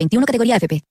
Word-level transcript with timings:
21 0.00 0.26
categoría 0.26 0.56
FP. 0.56 0.84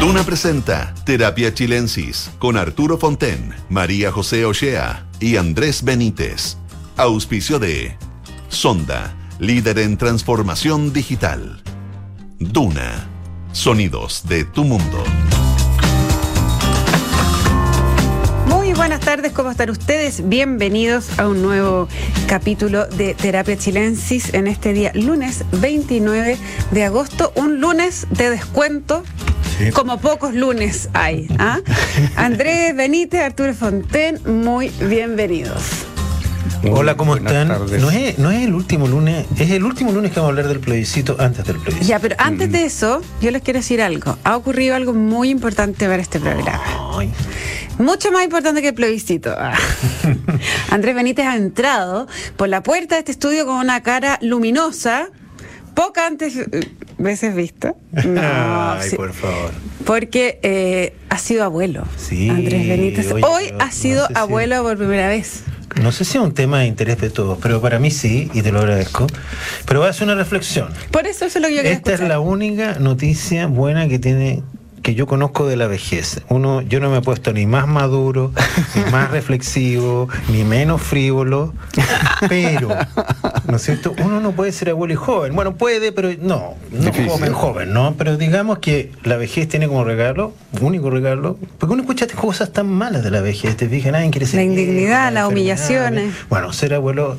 Duna 0.00 0.24
presenta 0.24 0.94
Terapia 1.04 1.52
Chilensis 1.52 2.30
con 2.38 2.56
Arturo 2.56 2.96
Fonten, 2.96 3.52
María 3.68 4.10
José 4.10 4.46
Ochea 4.46 5.06
y 5.20 5.36
Andrés 5.36 5.84
Benítez. 5.84 6.56
Auspicio 6.96 7.58
de 7.58 7.98
Sonda, 8.48 9.14
líder 9.38 9.80
en 9.80 9.98
transformación 9.98 10.94
digital. 10.94 11.60
Duna, 12.38 13.10
sonidos 13.52 14.26
de 14.26 14.44
tu 14.44 14.64
mundo. 14.64 15.04
Muy 18.66 18.74
buenas 18.74 18.98
tardes, 18.98 19.30
¿cómo 19.30 19.52
están 19.52 19.70
ustedes? 19.70 20.28
Bienvenidos 20.28 21.20
a 21.20 21.28
un 21.28 21.40
nuevo 21.40 21.86
capítulo 22.26 22.84
de 22.84 23.14
Terapia 23.14 23.56
Chilensis 23.56 24.34
en 24.34 24.48
este 24.48 24.72
día, 24.72 24.90
lunes 24.92 25.44
29 25.52 26.36
de 26.72 26.82
agosto, 26.82 27.30
un 27.36 27.60
lunes 27.60 28.08
de 28.10 28.28
descuento. 28.28 29.04
Como 29.72 30.00
pocos 30.00 30.34
lunes 30.34 30.88
hay. 30.94 31.28
¿ah? 31.38 31.60
Andrés 32.16 32.74
Benítez, 32.74 33.20
Arturo 33.20 33.54
Fonten, 33.54 34.20
muy 34.42 34.70
bienvenidos. 34.80 35.86
Hola, 36.70 36.96
¿cómo 36.96 37.12
Buenas 37.12 37.32
están? 37.32 37.48
tardes. 37.48 37.80
No 37.80 37.90
es, 37.90 38.18
no 38.18 38.30
es 38.30 38.42
el 38.44 38.54
último 38.54 38.86
lunes, 38.88 39.26
es 39.38 39.50
el 39.50 39.64
último 39.64 39.92
lunes 39.92 40.12
que 40.12 40.16
vamos 40.20 40.28
a 40.28 40.32
hablar 40.32 40.48
del 40.48 40.60
plebiscito 40.60 41.16
antes 41.18 41.44
del 41.44 41.56
plebiscito. 41.56 41.86
Ya, 41.86 41.98
pero 41.98 42.16
antes 42.18 42.50
de 42.52 42.64
eso, 42.64 43.00
yo 43.20 43.30
les 43.30 43.42
quiero 43.42 43.58
decir 43.60 43.80
algo. 43.82 44.16
Ha 44.24 44.36
ocurrido 44.36 44.74
algo 44.74 44.92
muy 44.94 45.30
importante 45.30 45.86
para 45.86 46.02
este 46.02 46.18
programa. 46.20 46.60
Ay, 46.98 47.10
Mucho 47.78 48.10
más 48.10 48.24
importante 48.24 48.62
que 48.62 48.68
el 48.68 48.74
plebiscito. 48.74 49.34
Ah. 49.36 49.54
Andrés 50.70 50.94
Benítez 50.94 51.26
ha 51.26 51.36
entrado 51.36 52.06
por 52.36 52.48
la 52.48 52.62
puerta 52.62 52.94
de 52.96 53.00
este 53.00 53.12
estudio 53.12 53.44
con 53.46 53.56
una 53.56 53.82
cara 53.82 54.18
luminosa, 54.22 55.08
poca 55.74 56.06
antes 56.06 56.36
eh, 56.36 56.48
veces 56.98 57.34
vista. 57.34 57.74
No, 58.04 58.20
Ay, 58.72 58.90
sí, 58.90 58.96
por 58.96 59.12
favor. 59.12 59.50
porque 59.84 60.40
eh, 60.42 60.96
ha 61.10 61.18
sido 61.18 61.44
abuelo. 61.44 61.84
Sí, 61.96 62.28
Andrés 62.30 62.66
Benítez. 62.66 63.12
oye, 63.12 63.24
Hoy 63.26 63.44
ha 63.58 63.70
sido 63.70 64.02
no 64.02 64.06
sé 64.08 64.14
si- 64.14 64.18
abuelo 64.20 64.62
por 64.62 64.76
primera 64.78 65.08
vez. 65.08 65.42
No 65.82 65.92
sé 65.92 66.04
si 66.04 66.16
es 66.18 66.24
un 66.24 66.32
tema 66.32 66.60
de 66.60 66.66
interés 66.66 66.98
de 67.00 67.10
todos, 67.10 67.38
pero 67.40 67.60
para 67.60 67.78
mí 67.78 67.90
sí, 67.90 68.30
y 68.32 68.42
te 68.42 68.50
lo 68.50 68.60
agradezco. 68.60 69.06
Pero 69.66 69.80
voy 69.80 69.88
a 69.88 69.90
hacer 69.90 70.04
una 70.04 70.14
reflexión. 70.14 70.68
Por 70.90 71.06
eso 71.06 71.26
eso 71.26 71.38
es 71.38 71.42
lo 71.42 71.48
que 71.48 71.54
yo 71.56 71.60
Esta 71.60 71.70
es 71.70 71.76
escuchar. 72.00 72.08
la 72.08 72.20
única 72.20 72.78
noticia 72.78 73.46
buena 73.46 73.86
que 73.88 73.98
tiene 73.98 74.42
que 74.86 74.94
yo 74.94 75.08
conozco 75.08 75.48
de 75.48 75.56
la 75.56 75.66
vejez. 75.66 76.20
Uno, 76.28 76.62
yo 76.62 76.78
no 76.78 76.88
me 76.90 76.98
he 76.98 77.00
puesto 77.00 77.32
ni 77.32 77.44
más 77.44 77.66
maduro, 77.66 78.30
ni 78.76 78.88
más 78.92 79.10
reflexivo, 79.10 80.08
ni 80.28 80.44
menos 80.44 80.80
frívolo, 80.80 81.52
pero, 82.28 82.68
¿no 83.48 83.56
es 83.56 83.62
cierto? 83.62 83.96
Uno 84.04 84.20
no 84.20 84.30
puede 84.30 84.52
ser 84.52 84.70
abuelo 84.70 84.94
y 84.94 84.96
joven. 84.96 85.34
Bueno, 85.34 85.56
puede, 85.56 85.90
pero 85.90 86.10
no, 86.20 86.54
no 86.70 86.84
Difícil. 86.84 87.08
joven, 87.08 87.32
joven, 87.32 87.72
¿no? 87.72 87.96
Pero 87.98 88.16
digamos 88.16 88.60
que 88.60 88.92
la 89.02 89.16
vejez 89.16 89.48
tiene 89.48 89.66
como 89.66 89.82
regalo, 89.82 90.34
único 90.60 90.88
regalo, 90.88 91.36
porque 91.58 91.72
uno 91.72 91.82
escucha 91.82 92.06
cosas 92.06 92.52
tan 92.52 92.68
malas 92.68 93.02
de 93.02 93.10
la 93.10 93.22
vejez, 93.22 93.56
te 93.56 93.68
fijas, 93.68 93.90
nadie 93.90 94.08
quiere 94.10 94.26
ser 94.26 94.36
La 94.36 94.44
indignidad, 94.44 95.12
las 95.12 95.28
humillaciones. 95.28 96.14
Bueno, 96.30 96.52
ser 96.52 96.74
abuelo 96.74 97.16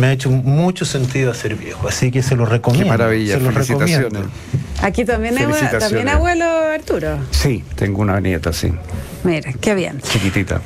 me 0.00 0.08
ha 0.08 0.12
hecho 0.12 0.28
mucho 0.28 0.84
sentido 0.86 1.30
a 1.30 1.34
ser 1.34 1.54
viejo, 1.54 1.86
así 1.86 2.10
que 2.10 2.20
se 2.24 2.34
lo 2.34 2.46
recomiendo. 2.46 2.92
Qué 2.92 2.98
maravilla, 2.98 3.34
se 3.34 3.40
lo 3.44 3.52
felicitaciones. 3.52 4.02
recomiendo. 4.02 4.30
Aquí 4.82 5.04
también, 5.04 5.36
también 5.78 6.08
abuelo 6.08 6.44
Arturo. 6.44 7.18
Sí, 7.30 7.64
tengo 7.76 8.02
una 8.02 8.20
nieta, 8.20 8.52
sí, 8.52 8.72
Mira, 9.24 9.52
qué 9.60 9.74
bien. 9.74 10.00
chiquitita. 10.00 10.60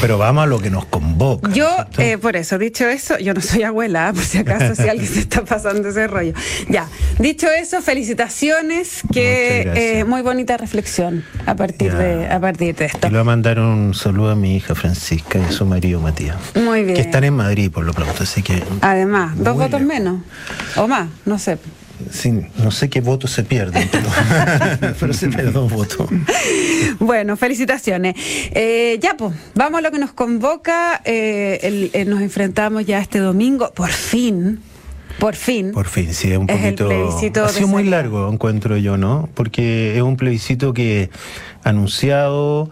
Pero 0.00 0.16
vamos 0.16 0.44
a 0.44 0.46
lo 0.46 0.60
que 0.60 0.70
nos 0.70 0.84
convoca. 0.86 1.50
Yo, 1.50 1.68
eh, 1.98 2.18
por 2.18 2.36
eso, 2.36 2.56
dicho 2.56 2.86
eso, 2.88 3.18
yo 3.18 3.34
no 3.34 3.40
soy 3.40 3.64
abuela, 3.64 4.08
¿eh? 4.08 4.12
por 4.14 4.22
si 4.22 4.38
acaso, 4.38 4.74
si 4.76 4.88
alguien 4.88 5.08
se 5.08 5.18
está 5.20 5.44
pasando 5.44 5.88
ese 5.88 6.06
rollo. 6.06 6.32
Ya, 6.68 6.86
dicho 7.18 7.48
eso, 7.50 7.82
felicitaciones, 7.82 9.00
que 9.12 9.62
eh, 9.74 10.04
muy 10.04 10.22
bonita 10.22 10.56
reflexión 10.56 11.24
a 11.46 11.56
partir, 11.56 11.90
Ya. 11.92 11.98
de, 11.98 12.28
a 12.28 12.38
partir 12.40 12.76
de 12.76 12.84
esto. 12.86 13.08
Y 13.08 13.10
le 13.10 13.16
voy 13.16 13.20
a 13.22 13.24
mandar 13.24 13.58
un 13.58 13.92
saludo 13.92 14.30
a 14.30 14.36
mi 14.36 14.56
hija 14.56 14.76
Francisca 14.76 15.38
y 15.40 15.42
a 15.42 15.50
su 15.50 15.66
marido 15.66 16.00
Matías. 16.00 16.36
Muy 16.54 16.84
bien. 16.84 16.94
Que 16.94 17.02
están 17.02 17.24
en 17.24 17.34
Madrid 17.34 17.70
por 17.70 17.84
lo 17.84 17.92
pronto, 17.92 18.22
así 18.22 18.42
que 18.42 18.62
Además, 18.82 19.32
dos 19.36 19.56
votos 19.56 19.80
menos, 19.82 20.20
o 20.76 20.86
más, 20.86 21.08
no 21.26 21.38
sé. 21.40 21.58
Sí, 22.10 22.32
no 22.62 22.70
sé 22.70 22.88
qué 22.88 23.00
votos 23.00 23.30
se 23.32 23.42
pierden, 23.44 23.88
pero, 23.90 24.08
pero 25.00 25.12
se 25.12 25.28
pierden 25.28 25.52
dos 25.52 25.72
votos. 25.72 26.08
Bueno, 26.98 27.36
felicitaciones. 27.36 28.14
Eh, 28.52 28.98
ya, 29.00 29.16
pues, 29.16 29.34
vamos 29.54 29.78
a 29.78 29.82
lo 29.82 29.90
que 29.90 29.98
nos 29.98 30.12
convoca. 30.12 31.00
eh, 31.04 31.58
el- 31.62 31.90
eh, 31.92 32.04
nos 32.04 32.20
enfrentamos 32.20 32.84
ya 32.86 33.00
este 33.00 33.18
domingo, 33.18 33.72
por 33.74 33.90
fin, 33.90 34.60
por 35.18 35.34
fin. 35.34 35.72
Por 35.72 35.86
fin, 35.86 36.12
sí, 36.14 36.30
es 36.32 36.38
un 36.38 36.48
Es 36.48 36.56
poquito. 36.56 37.44
ha 37.44 37.48
sido 37.50 37.68
muy 37.68 37.84
largo, 37.84 38.30
encuentro 38.32 38.76
yo, 38.76 38.96
¿no? 38.96 39.28
Porque 39.34 39.96
es 39.96 40.02
un 40.02 40.16
plebiscito 40.16 40.72
que 40.74 41.10
anunciado, 41.64 42.70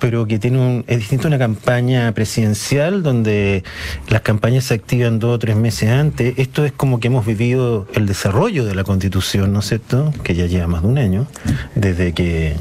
pero 0.00 0.26
que 0.26 0.38
tiene 0.38 0.58
un. 0.58 0.84
Es 0.86 0.98
distinto 0.98 1.26
a 1.26 1.28
una 1.28 1.38
campaña 1.38 2.12
presidencial 2.12 3.02
donde 3.02 3.64
las 4.08 4.20
campañas 4.22 4.64
se 4.64 4.74
activan 4.74 5.18
dos 5.18 5.34
o 5.36 5.38
tres 5.38 5.56
meses 5.56 5.90
antes. 5.90 6.34
Esto 6.38 6.64
es 6.64 6.72
como 6.72 7.00
que 7.00 7.08
hemos 7.08 7.26
vivido 7.26 7.86
el 7.94 8.06
desarrollo 8.06 8.64
de 8.64 8.74
la 8.74 8.84
Constitución, 8.84 9.52
¿no 9.52 9.60
es 9.60 9.66
cierto? 9.68 10.12
Que 10.22 10.34
ya 10.34 10.46
lleva 10.46 10.66
más 10.66 10.82
de 10.82 10.88
un 10.88 10.98
año, 10.98 11.26
desde 11.74 12.12
que. 12.12 12.54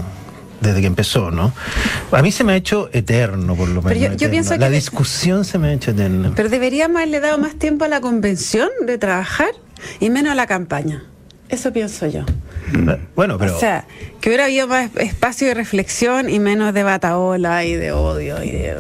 Desde 0.60 0.82
que 0.82 0.88
empezó, 0.88 1.30
¿no? 1.30 1.54
A 2.12 2.22
mí 2.24 2.32
se 2.32 2.44
me 2.44 2.54
ha 2.54 2.56
hecho 2.56 2.90
eterno, 2.92 3.56
por 3.56 3.68
lo 3.70 3.84
menos. 3.84 4.00
Pero 4.00 4.16
yo- 4.18 4.30
pienso 4.32 4.58
La 4.58 4.70
que- 4.70 4.74
discusión 4.74 5.46
se 5.46 5.60
me 5.60 5.68
ha 5.68 5.74
hecho 5.74 5.92
eterna. 5.92 6.32
Pero 6.36 6.50
deberíamos 6.50 6.98
haberle 6.98 7.20
dado 7.20 7.38
más 7.38 7.54
tiempo 7.56 7.86
a 7.86 7.88
la 7.88 8.02
convención 8.02 8.68
de 8.88 8.98
trabajar 8.98 9.50
y 10.00 10.10
menos 10.10 10.32
a 10.32 10.36
la 10.36 10.48
campaña. 10.48 11.04
Eso 11.50 11.72
pienso 11.72 12.08
yo. 12.08 12.24
Bueno, 13.16 13.38
pero. 13.38 13.56
O 13.56 13.60
sea, 13.60 13.86
que 14.20 14.30
hubiera 14.30 14.46
habido 14.46 14.68
más 14.68 14.90
espacio 14.98 15.48
de 15.48 15.54
reflexión 15.54 16.30
y 16.30 16.40
menos 16.40 16.74
de 16.74 16.84
bataola 16.84 17.64
y 17.64 17.76
de 17.76 17.94
odio 17.94 18.44
y 18.44 18.52
de 18.52 18.76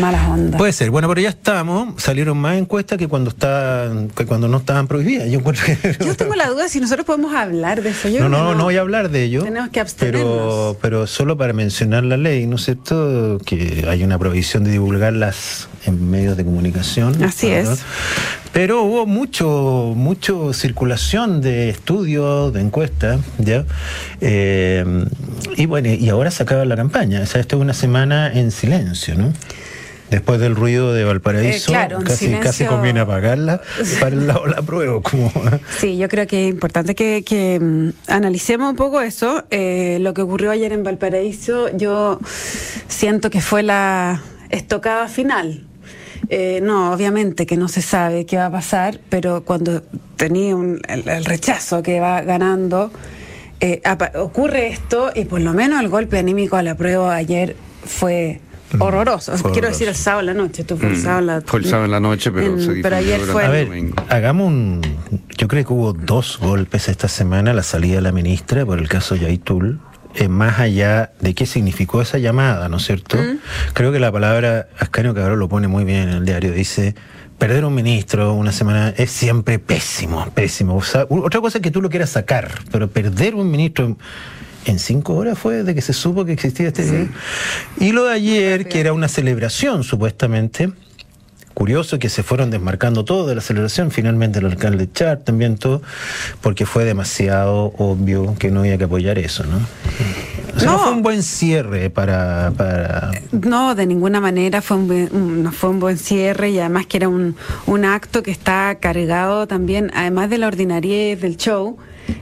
malas 0.00 0.26
ondas. 0.26 0.58
Puede 0.58 0.72
ser, 0.72 0.90
bueno, 0.90 1.06
pero 1.08 1.20
ya 1.20 1.28
estamos, 1.28 2.02
salieron 2.02 2.38
más 2.38 2.56
encuestas 2.56 2.96
que 2.96 3.08
cuando 3.08 3.28
estaban, 3.28 4.08
que 4.08 4.24
cuando 4.24 4.48
no 4.48 4.56
estaban 4.56 4.86
prohibidas. 4.88 5.28
Yo 5.30 5.40
encuentro 5.40 5.66
que- 5.66 5.96
yo 6.02 6.16
tengo 6.16 6.34
la 6.34 6.48
duda 6.48 6.70
si 6.70 6.80
nosotros 6.80 7.04
podemos 7.04 7.34
hablar 7.34 7.82
de 7.82 7.90
eso. 7.90 8.08
Yo 8.08 8.20
no, 8.20 8.24
que 8.24 8.30
no, 8.30 8.54
no 8.54 8.64
voy 8.64 8.76
a 8.78 8.80
hablar 8.80 9.10
de 9.10 9.24
ello. 9.24 9.42
Tenemos 9.44 9.68
que 9.68 9.72
pero, 9.74 9.82
abstenernos. 9.82 10.76
pero 10.80 11.06
solo 11.06 11.36
para 11.36 11.52
mencionar 11.52 12.04
la 12.04 12.16
ley, 12.16 12.46
¿no 12.46 12.56
es 12.56 12.64
cierto? 12.64 13.38
Que 13.44 13.84
hay 13.86 14.02
una 14.02 14.18
prohibición 14.18 14.64
de 14.64 14.70
divulgarlas 14.70 15.68
en 15.84 16.10
medios 16.10 16.36
de 16.36 16.44
comunicación. 16.44 17.22
Así 17.22 17.48
es. 17.50 17.82
Pero 18.52 18.82
hubo 18.82 19.06
mucho, 19.06 19.92
mucho 19.96 20.52
circulación 20.52 21.40
de 21.40 21.70
estudios, 21.70 22.52
de 22.52 22.60
encuestas, 22.60 23.20
¿ya? 23.38 23.64
Eh, 24.20 24.84
y 25.56 25.66
bueno, 25.66 25.88
y 25.88 26.08
ahora 26.10 26.30
se 26.30 26.42
acaba 26.42 26.64
la 26.64 26.76
campaña. 26.76 27.22
O 27.22 27.26
sea, 27.26 27.40
esto 27.40 27.56
es 27.56 27.62
una 27.62 27.72
semana 27.74 28.30
en 28.32 28.50
silencio, 28.50 29.14
¿no? 29.14 29.32
Después 30.10 30.38
del 30.40 30.54
ruido 30.54 30.92
de 30.92 31.04
Valparaíso, 31.04 31.70
Eh, 31.72 31.74
claro, 31.74 32.00
casi, 32.00 32.26
silencio. 32.26 32.42
casi 32.44 32.64
conviene 32.66 33.00
apagarla 33.00 33.62
para 33.98 34.14
el 34.14 34.26
lado 34.26 34.46
la 34.46 34.60
prueba. 34.60 35.00
Como, 35.00 35.32
Sí, 35.78 35.96
yo 35.96 36.06
creo 36.10 36.26
que 36.26 36.48
es 36.48 36.50
importante 36.52 36.94
que, 36.94 37.24
que, 37.24 37.58
mm, 37.58 37.88
analicemos 38.08 38.68
un 38.68 38.76
poco 38.76 39.00
eso. 39.00 39.44
Eh, 39.50 39.96
lo 40.02 40.12
que 40.12 40.20
ocurrió 40.20 40.50
ayer 40.50 40.74
en 40.74 40.82
Valparaíso, 40.84 41.74
yo 41.74 42.20
siento 42.88 43.30
que 43.30 43.40
fue 43.40 43.62
la 43.62 44.20
estocada 44.50 45.08
final. 45.08 45.64
Eh, 46.34 46.60
no, 46.62 46.92
obviamente 46.94 47.44
que 47.44 47.58
no 47.58 47.68
se 47.68 47.82
sabe 47.82 48.24
qué 48.24 48.38
va 48.38 48.46
a 48.46 48.50
pasar, 48.50 48.98
pero 49.10 49.42
cuando 49.44 49.82
tenía 50.16 50.56
un- 50.56 50.80
el, 50.88 51.06
el 51.06 51.26
rechazo 51.26 51.82
que 51.82 52.00
va 52.00 52.22
ganando, 52.22 52.90
eh, 53.60 53.82
ocurre 54.18 54.68
esto 54.68 55.10
y 55.14 55.26
por 55.26 55.42
lo 55.42 55.52
menos 55.52 55.78
el 55.82 55.90
golpe 55.90 56.18
anímico 56.18 56.56
a 56.56 56.62
la 56.62 56.74
prueba 56.74 57.14
ayer 57.14 57.54
fue 57.84 58.40
horroroso. 58.78 59.32
Mm, 59.32 59.36
fue 59.36 59.50
Quiero 59.52 59.66
horroroso. 59.68 59.72
decir 59.78 59.88
el 59.88 59.94
sábado 59.94 60.20
en 60.20 60.26
la 60.26 60.34
noche, 60.42 60.64
tú 60.64 60.78
fue 60.78 60.88
el 60.88 60.96
Mm, 60.96 61.02
sábado 61.02 61.18
en 61.20 61.26
la 61.26 61.40
fue 61.42 61.58
el 61.60 61.66
sábado 61.66 61.84
en 61.84 61.90
la 61.90 62.00
noche, 62.00 62.32
pero 62.32 62.46
en- 62.46 62.52
se 62.52 62.58
difundió 62.60 62.82
pero 62.82 62.96
ayer 62.96 63.20
fue 63.20 63.42
A 63.42 63.46
el 63.46 63.52
ver, 63.52 63.66
domingo. 63.66 63.94
hagamos 64.08 64.46
un. 64.48 64.80
Yo 65.36 65.48
creo 65.48 65.66
que 65.66 65.72
hubo 65.74 65.92
dos 65.92 66.38
golpes 66.40 66.88
esta 66.88 67.08
semana, 67.08 67.52
la 67.52 67.62
salida 67.62 67.96
de 67.96 68.00
la 68.02 68.12
ministra 68.12 68.64
por 68.64 68.78
el 68.78 68.88
caso 68.88 69.16
Yaitul. 69.16 69.80
Eh, 70.14 70.28
más 70.28 70.58
allá 70.60 71.12
de 71.20 71.34
qué 71.34 71.46
significó 71.46 72.02
esa 72.02 72.18
llamada, 72.18 72.68
¿no 72.68 72.76
es 72.76 72.84
cierto? 72.84 73.18
Creo 73.72 73.92
que 73.92 73.98
la 73.98 74.12
palabra, 74.12 74.68
Ascanio 74.78 75.14
Cabrón 75.14 75.38
lo 75.38 75.48
pone 75.48 75.68
muy 75.68 75.84
bien 75.84 76.08
en 76.08 76.08
el 76.10 76.24
diario, 76.24 76.52
dice, 76.52 76.94
perder 77.38 77.64
un 77.64 77.74
ministro 77.74 78.34
una 78.34 78.52
semana 78.52 78.94
es 78.96 79.10
siempre 79.10 79.58
pésimo, 79.58 80.28
pésimo. 80.34 80.76
O 80.76 80.82
sea, 80.82 81.06
u- 81.08 81.24
otra 81.24 81.40
cosa 81.40 81.58
es 81.58 81.62
que 81.62 81.70
tú 81.70 81.80
lo 81.82 81.90
quieras 81.90 82.10
sacar, 82.10 82.50
pero 82.70 82.88
perder 82.88 83.34
un 83.34 83.50
ministro 83.50 83.96
en, 84.66 84.78
cinco 84.78 85.14
horas 85.14 85.38
fue 85.38 85.64
de 85.64 85.74
que 85.74 85.80
se 85.80 85.92
supo 85.92 86.24
que 86.24 86.32
existía 86.32 86.68
este... 86.68 87.08
Y 87.80 87.90
lo 87.92 88.04
de 88.04 88.14
ayer, 88.14 88.68
que 88.68 88.78
era 88.80 88.92
una 88.92 89.08
celebración 89.08 89.82
supuestamente, 89.82 90.70
curioso 91.54 91.98
que 91.98 92.08
se 92.08 92.22
fueron 92.22 92.50
desmarcando 92.50 93.04
todo 93.04 93.26
de 93.26 93.34
la 93.34 93.40
celebración, 93.40 93.90
finalmente 93.90 94.38
el 94.38 94.46
alcalde 94.46 94.88
Char 94.92 95.18
también 95.18 95.56
todo, 95.58 95.82
porque 96.40 96.66
fue 96.66 96.84
demasiado 96.84 97.72
obvio 97.78 98.34
que 98.38 98.50
no 98.50 98.60
había 98.60 98.78
que 98.78 98.84
apoyar 98.84 99.18
eso, 99.18 99.44
¿no? 99.44 99.56
O 100.54 100.58
sea, 100.60 100.66
no, 100.66 100.72
No. 100.72 100.78
fue 100.80 100.92
un 100.92 101.02
buen 101.02 101.22
cierre 101.22 101.90
para... 101.90 102.52
para... 102.56 103.10
No, 103.32 103.74
de 103.74 103.86
ninguna 103.86 104.20
manera 104.20 104.60
fue 104.62 104.76
un, 104.76 104.88
buen- 104.88 105.42
no 105.42 105.52
fue 105.52 105.70
un 105.70 105.80
buen 105.80 105.98
cierre 105.98 106.50
y 106.50 106.58
además 106.58 106.86
que 106.86 106.98
era 106.98 107.08
un, 107.08 107.36
un 107.66 107.84
acto 107.84 108.22
que 108.22 108.30
está 108.30 108.76
cargado 108.80 109.46
también, 109.46 109.90
además 109.94 110.28
de 110.30 110.38
la 110.38 110.46
ordinariedad 110.48 111.18
del 111.20 111.36
show, 111.36 111.78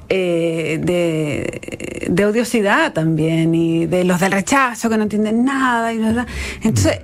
eh, 0.08 0.78
de, 0.82 2.06
de 2.10 2.24
odiosidad 2.26 2.92
también 2.92 3.54
y 3.54 3.86
de 3.86 4.04
los 4.04 4.20
del 4.20 4.32
rechazo 4.32 4.90
que 4.90 4.96
no 4.96 5.04
entienden 5.04 5.44
nada. 5.44 5.92
Y 5.92 5.98
bla, 5.98 6.12
bla. 6.12 6.26
Entonces, 6.62 6.98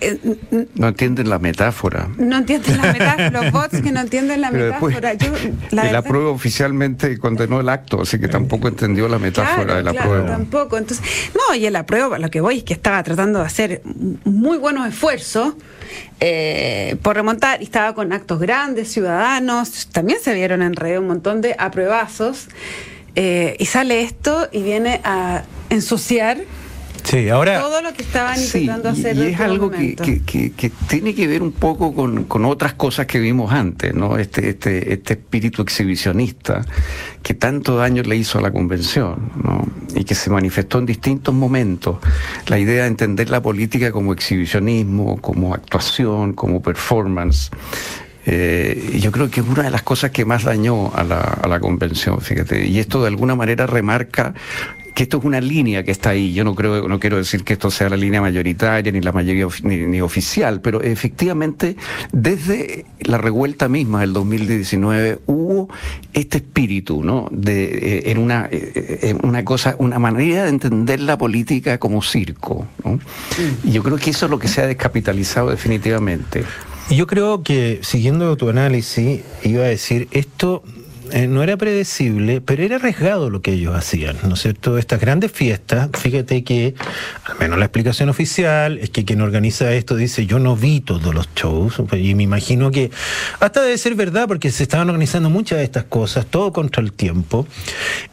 eh, 0.00 0.18
No 0.74 0.88
entienden 0.88 1.28
la 1.30 1.38
metáfora. 1.38 2.08
no 2.18 2.38
entienden 2.38 2.76
la 2.78 2.92
metáfora, 2.92 3.30
los 3.30 3.52
bots 3.52 3.80
que 3.80 3.92
no 3.92 4.00
entienden 4.00 4.40
la 4.40 4.50
Pero 4.52 4.64
después, 4.66 4.94
metáfora. 4.94 5.14
Yo, 5.14 5.32
la 5.92 5.98
apruebo 5.98 6.30
oficialmente 6.32 7.18
condenó 7.18 7.60
el 7.60 7.68
acto, 7.68 8.02
así 8.02 8.18
que 8.18 8.28
tampoco 8.28 8.68
entendió 8.68 9.08
la 9.08 9.18
metáfora 9.18 9.64
Claro, 9.64 9.74
del 9.76 9.84
claro, 9.92 10.00
apruebo. 10.00 10.26
tampoco. 10.28 10.78
Entonces, 10.78 11.04
no, 11.34 11.54
y 11.54 11.66
el 11.66 11.76
apruebo, 11.76 12.14
a 12.14 12.18
lo 12.18 12.30
que 12.30 12.40
voy 12.40 12.58
es 12.58 12.64
que 12.64 12.74
estaba 12.74 13.02
tratando 13.02 13.40
de 13.40 13.46
hacer 13.46 13.82
muy 14.24 14.58
buenos 14.58 14.86
esfuerzos 14.88 15.54
eh, 16.20 16.96
por 17.02 17.16
remontar 17.16 17.60
y 17.60 17.64
estaba 17.64 17.94
con 17.94 18.12
actos 18.12 18.40
grandes, 18.40 18.92
ciudadanos, 18.92 19.88
también 19.92 20.18
se 20.22 20.34
vieron 20.34 20.62
en 20.62 20.74
red 20.74 20.98
un 20.98 21.06
montón 21.08 21.40
de 21.40 21.54
apruebazos. 21.58 22.48
eh, 23.16 23.56
y 23.58 23.66
sale 23.66 24.02
esto 24.02 24.48
y 24.50 24.62
viene 24.62 25.00
a 25.04 25.42
ensuciar 25.70 26.38
Sí, 27.04 27.28
ahora... 27.28 27.60
todo 27.60 27.82
lo 27.82 27.92
que 27.92 28.02
estaban 28.02 28.36
Sí, 28.38 28.60
intentando 28.62 28.88
y- 28.88 28.92
hacer. 28.92 29.16
y, 29.16 29.22
es 29.26 29.36
todo 29.36 29.44
algo 29.46 29.70
que, 29.70 29.94
que- 29.94 30.22
que- 30.22 30.52
que 30.52 30.70
tiene 30.88 31.14
que 31.14 31.26
ver 31.26 31.42
un 31.42 31.52
poco 31.52 31.94
con, 31.94 32.24
con 32.24 32.44
otras 32.46 32.74
cosas 32.74 33.06
que 33.06 33.18
vimos 33.20 33.52
antes, 33.52 33.94
¿no? 33.94 34.16
Este, 34.18 34.48
este, 34.48 34.92
este 34.94 35.12
espíritu 35.14 35.60
exhibicionista 35.62 36.64
que 37.22 37.34
tanto 37.34 37.76
daño 37.76 38.02
le 38.02 38.16
hizo 38.16 38.38
a 38.38 38.42
la 38.42 38.50
convención, 38.50 39.30
¿no? 39.42 39.66
Y 39.94 40.04
que 40.04 40.14
se 40.14 40.30
manifestó 40.30 40.78
en 40.78 40.86
distintos 40.86 41.34
momentos. 41.34 41.98
La 42.46 42.58
idea 42.58 42.82
de 42.82 42.88
entender 42.88 43.28
la 43.30 43.42
política 43.42 43.92
como 43.92 44.12
exhibicionismo, 44.12 45.20
como 45.20 45.54
actuación, 45.54 46.32
como 46.32 46.62
performance. 46.62 47.50
Eh, 48.26 48.98
yo 49.02 49.12
creo 49.12 49.30
que 49.30 49.40
es 49.40 49.46
una 49.46 49.64
de 49.64 49.70
las 49.70 49.82
cosas 49.82 50.10
que 50.10 50.24
más 50.24 50.44
dañó 50.44 50.90
a 50.94 51.04
la, 51.04 51.20
a 51.20 51.46
la 51.46 51.60
convención, 51.60 52.20
fíjate. 52.22 52.66
Y 52.66 52.78
esto 52.78 53.02
de 53.02 53.08
alguna 53.08 53.34
manera 53.36 53.66
remarca 53.66 54.32
que 54.94 55.02
esto 55.02 55.18
es 55.18 55.24
una 55.24 55.40
línea 55.40 55.82
que 55.82 55.90
está 55.90 56.10
ahí. 56.10 56.32
Yo 56.32 56.44
no 56.44 56.54
creo, 56.54 56.88
no 56.88 57.00
quiero 57.00 57.16
decir 57.16 57.44
que 57.44 57.54
esto 57.54 57.70
sea 57.70 57.88
la 57.88 57.96
línea 57.96 58.20
mayoritaria 58.20 58.92
ni 58.92 59.00
la 59.00 59.12
mayoría 59.12 59.46
ni, 59.62 59.78
ni 59.78 60.00
oficial, 60.00 60.60
pero 60.60 60.80
efectivamente 60.82 61.76
desde 62.12 62.86
la 63.00 63.18
revuelta 63.18 63.68
misma 63.68 64.00
del 64.00 64.12
2019 64.12 65.18
hubo 65.26 65.68
este 66.12 66.38
espíritu, 66.38 67.02
¿no? 67.02 67.28
De 67.32 67.64
eh, 67.64 68.10
en 68.10 68.18
una 68.18 68.48
eh, 68.50 69.00
en 69.02 69.26
una 69.26 69.44
cosa, 69.44 69.74
una 69.78 69.98
manera 69.98 70.44
de 70.44 70.50
entender 70.50 71.00
la 71.00 71.18
política 71.18 71.78
como 71.78 72.00
circo, 72.02 72.66
¿no? 72.84 73.00
Y 73.64 73.72
yo 73.72 73.82
creo 73.82 73.96
que 73.96 74.10
eso 74.10 74.26
es 74.26 74.30
lo 74.30 74.38
que 74.38 74.48
se 74.48 74.62
ha 74.62 74.66
descapitalizado 74.66 75.50
definitivamente. 75.50 76.44
Yo 76.90 77.06
creo 77.06 77.42
que, 77.42 77.80
siguiendo 77.82 78.36
tu 78.36 78.50
análisis, 78.50 79.22
iba 79.42 79.64
a 79.64 79.68
decir, 79.68 80.06
esto 80.10 80.62
eh, 81.12 81.26
no 81.26 81.42
era 81.42 81.56
predecible, 81.56 82.40
pero 82.40 82.62
era 82.62 82.76
arriesgado 82.76 83.30
lo 83.30 83.42
que 83.42 83.52
ellos 83.52 83.74
hacían, 83.74 84.16
¿no 84.24 84.34
es 84.34 84.40
cierto? 84.40 84.78
Estas 84.78 85.00
grandes 85.00 85.32
fiestas, 85.32 85.90
fíjate 85.98 86.44
que, 86.44 86.74
al 87.24 87.38
menos 87.38 87.58
la 87.58 87.66
explicación 87.66 88.08
oficial, 88.08 88.78
es 88.78 88.90
que 88.90 89.04
quien 89.04 89.20
organiza 89.20 89.72
esto 89.72 89.96
dice, 89.96 90.26
yo 90.26 90.38
no 90.38 90.56
vi 90.56 90.80
todos 90.80 91.14
los 91.14 91.28
shows, 91.34 91.80
y 91.92 92.14
me 92.14 92.22
imagino 92.22 92.70
que 92.70 92.90
hasta 93.40 93.62
debe 93.62 93.76
ser 93.78 93.94
verdad, 93.94 94.26
porque 94.28 94.50
se 94.50 94.62
estaban 94.62 94.88
organizando 94.88 95.30
muchas 95.30 95.58
de 95.58 95.64
estas 95.64 95.84
cosas, 95.84 96.26
todo 96.26 96.52
contra 96.52 96.82
el 96.82 96.92
tiempo. 96.92 97.46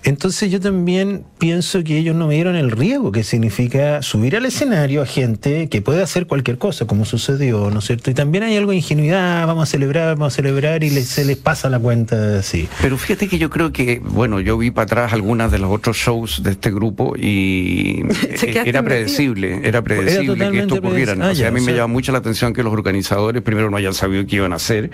Entonces 0.04 0.52
yo 0.52 0.60
también 0.60 1.24
pienso 1.38 1.84
que 1.84 1.98
ellos 1.98 2.16
no 2.16 2.28
vieron 2.28 2.56
el 2.56 2.72
riesgo 2.72 3.12
que 3.12 3.24
significa 3.24 4.02
subir 4.02 4.36
al 4.36 4.46
escenario 4.46 5.02
a 5.02 5.06
gente 5.06 5.70
que 5.70 5.82
puede 5.82 6.04
hacer 6.04 6.28
cualquier 6.28 6.58
cosa, 6.58 6.86
como 6.86 7.06
sucedió, 7.06 7.70
¿no 7.70 7.80
es 7.80 7.86
cierto? 7.86 8.12
Y 8.12 8.14
también 8.14 8.44
hay 8.44 8.58
algo 8.58 8.72
de 8.72 8.78
ingenuidad, 8.78 9.48
vamos 9.48 9.70
a 9.70 9.72
celebrar, 9.72 10.16
vamos 10.18 10.34
a 10.34 10.36
celebrar, 10.36 10.84
y 10.84 10.90
se 10.90 11.26
les 11.26 11.38
pasa 11.38 11.70
la 11.70 11.80
cuenta 11.80 12.40
así. 12.40 12.68
Pero 12.82 12.98
fíjate 12.98 13.28
que 13.28 13.38
yo 13.38 13.50
creo 13.50 13.72
que, 13.72 14.02
bueno, 14.04 14.40
yo 14.40 14.58
vi 14.58 14.72
para 14.72 14.86
atrás 14.86 15.14
algunas 15.14 15.52
de 15.52 15.60
los 15.60 15.70
otros 15.70 15.98
shows 15.98 16.42
de 16.42 16.52
este 16.52 16.72
grupo 16.72 17.14
y 17.16 18.04
quedaste 18.40 18.68
era 18.70 18.82
predecible, 18.82 19.62
era 19.64 19.84
predecible 19.84 20.22
que 20.22 20.28
totalmente 20.28 20.76
esto 20.76 20.88
ocurriera. 20.88 21.14
Ah, 21.14 21.32
o 21.32 21.36
sea, 21.36 21.44
ya, 21.44 21.48
a 21.50 21.52
mí 21.52 21.60
o 21.60 21.64
me 21.64 21.74
llama 21.74 21.94
mucho 21.94 22.12
la 22.12 22.18
atención 22.18 22.54
que 22.54 22.64
los 22.64 22.74
organizadores 22.74 23.44
primero 23.44 23.70
no 23.70 23.78
hayan 23.78 23.94
sabido 23.94 24.26
qué 24.26 24.38
iban 24.38 24.54
a 24.54 24.56
hacer 24.56 24.90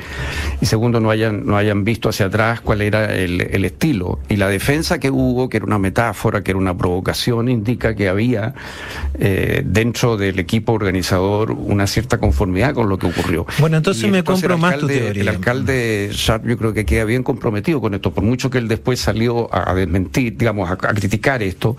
y 0.59 0.65
segundo 0.65 0.99
no 0.99 1.09
hayan, 1.11 1.45
no 1.45 1.55
hayan 1.55 1.85
visto 1.85 2.09
hacia 2.09 2.25
atrás 2.25 2.59
cuál 2.59 2.81
era 2.81 3.15
el, 3.15 3.39
el 3.41 3.63
estilo. 3.63 4.19
Y 4.27 4.35
la 4.35 4.49
defensa 4.49 4.99
que 4.99 5.09
hubo, 5.09 5.47
que 5.47 5.57
era 5.57 5.65
una 5.65 5.79
metáfora, 5.79 6.43
que 6.43 6.51
era 6.51 6.57
una 6.57 6.77
provocación, 6.77 7.47
indica 7.47 7.95
que 7.95 8.09
había 8.09 8.53
eh, 9.17 9.63
dentro 9.65 10.17
del 10.17 10.39
equipo 10.39 10.73
organizador 10.73 11.51
una 11.51 11.87
cierta 11.87 12.17
conformidad 12.17 12.73
con 12.73 12.89
lo 12.89 12.97
que 12.97 13.07
ocurrió. 13.07 13.45
Bueno, 13.59 13.77
entonces 13.77 14.03
Y 14.03 14.11
me 14.11 14.23
compro 14.23 14.57
más 14.57 14.77
tu 14.77 14.87
teoría. 14.87 15.21
El 15.21 15.27
alcalde 15.29 16.09
Sharp 16.11 16.45
yo 16.45 16.57
creo 16.57 16.73
que 16.73 16.85
queda 16.85 17.05
bien 17.05 17.23
comprometido 17.23 17.76
con 17.81 17.93
esto, 17.93 18.13
por 18.13 18.23
mucho 18.23 18.49
que 18.49 18.57
él 18.57 18.67
después 18.67 18.99
salió 18.99 19.53
a, 19.53 19.71
a 19.71 19.75
desmentir, 19.75 20.37
digamos, 20.37 20.69
a, 20.69 20.73
a 20.73 20.93
criticar 20.93 21.41
esto, 21.43 21.75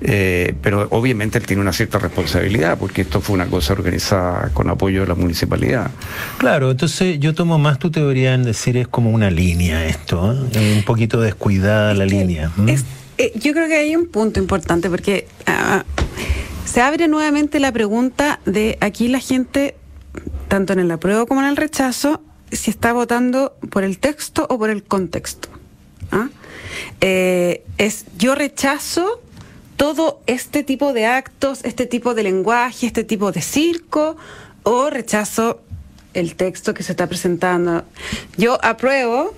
eh, 0.00 0.54
pero 0.62 0.88
obviamente 0.90 1.38
él 1.38 1.46
tiene 1.46 1.62
una 1.62 1.72
cierta 1.72 1.98
responsabilidad, 1.98 2.78
porque 2.78 3.02
esto 3.02 3.20
fue 3.20 3.34
una 3.34 3.46
cosa 3.46 3.72
organizada 3.72 4.50
con 4.54 4.68
apoyo 4.70 5.02
de 5.02 5.06
la 5.06 5.14
municipalidad. 5.14 5.90
Claro, 6.38 6.70
entonces 6.70 7.18
yo 7.20 7.34
tomo 7.34 7.58
más 7.58 7.78
tu 7.78 7.90
teoría 7.90 8.34
en 8.34 8.42
decir 8.44 8.76
es 8.76 8.88
como 8.88 9.10
una 9.10 9.30
línea 9.30 9.86
esto, 9.86 10.32
¿eh? 10.52 10.74
un 10.76 10.84
poquito 10.84 11.20
descuidada 11.20 11.94
la 11.94 12.06
línea. 12.06 12.50
eh, 13.18 13.32
yo 13.36 13.52
creo 13.52 13.68
que 13.68 13.76
hay 13.76 13.96
un 13.96 14.06
punto 14.06 14.40
importante 14.40 14.88
porque 14.88 15.26
ah, 15.46 15.84
se 16.64 16.80
abre 16.80 17.08
nuevamente 17.08 17.60
la 17.60 17.72
pregunta 17.72 18.40
de 18.46 18.78
aquí 18.80 19.08
la 19.08 19.20
gente, 19.20 19.74
tanto 20.48 20.72
en 20.72 20.78
el 20.78 20.90
apruebo 20.90 21.26
como 21.26 21.40
en 21.42 21.48
el 21.48 21.56
rechazo, 21.56 22.22
si 22.52 22.70
está 22.70 22.92
votando 22.92 23.54
por 23.70 23.84
el 23.84 23.98
texto 23.98 24.46
o 24.48 24.58
por 24.58 24.70
el 24.70 24.82
contexto. 24.84 25.48
¿Ah? 26.12 26.28
Eh, 27.00 27.64
es 27.78 28.04
yo 28.18 28.34
rechazo 28.34 29.20
todo 29.76 30.20
este 30.26 30.62
tipo 30.62 30.92
de 30.92 31.06
actos, 31.06 31.60
este 31.64 31.86
tipo 31.86 32.14
de 32.14 32.22
lenguaje, 32.24 32.86
este 32.86 33.04
tipo 33.04 33.32
de 33.32 33.40
circo, 33.40 34.16
o 34.62 34.90
rechazo 34.90 35.60
el 36.12 36.34
texto 36.34 36.74
que 36.74 36.82
se 36.82 36.92
está 36.92 37.06
presentando. 37.06 37.84
Yo 38.36 38.58
apruebo, 38.64 39.32